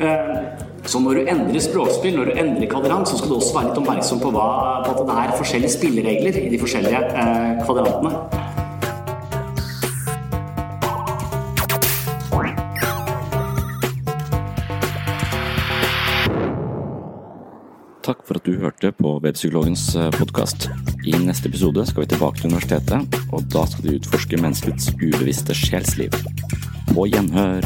Eh, 0.00 0.70
så 0.88 1.00
når 1.02 1.20
du 1.20 1.30
endrer 1.34 1.60
språkspill, 1.60 2.16
når 2.16 2.30
du 2.30 2.40
endrer 2.40 2.70
kvadrant, 2.70 3.08
så 3.08 3.18
skal 3.18 3.34
du 3.34 3.36
også 3.36 3.58
være 3.58 3.68
litt 3.68 3.82
oppmerksom 3.82 4.22
på, 4.22 4.32
hva, 4.32 4.46
på 4.86 4.94
at 4.94 5.04
det 5.04 5.18
er 5.24 5.36
forskjellige 5.36 5.76
spilleregler 5.76 6.40
i 6.40 6.48
de 6.52 6.60
forskjellige 6.62 7.04
eh, 7.10 7.60
kvadrantene. 7.66 8.59
Takk 18.10 18.24
for 18.26 18.40
at 18.40 18.46
du 18.46 18.56
hørte 18.58 18.90
på 18.90 19.10
Webpsykologens 19.22 19.84
eh, 19.94 20.08
podkast. 20.10 20.64
I 21.06 21.12
neste 21.22 21.46
episode 21.46 21.84
skal 21.86 22.02
vi 22.02 22.08
tilbake 22.10 22.40
til 22.40 22.50
universitetet, 22.50 23.20
og 23.30 23.44
da 23.54 23.62
skal 23.70 23.86
vi 23.86 23.94
utforske 24.00 24.40
menneskets 24.42 24.88
ubevisste 24.96 25.54
sjelsliv. 25.54 26.10
På 26.90 27.06
gjenhør! 27.06 27.62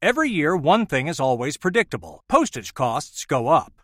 Every 0.00 0.28
year, 0.28 0.56
one 0.56 0.86
thing 0.86 1.08
is 1.08 1.20
always 1.20 1.58
predictable 1.58 2.22
postage 2.30 2.72
costs 2.72 3.26
go 3.26 3.48
up. 3.48 3.83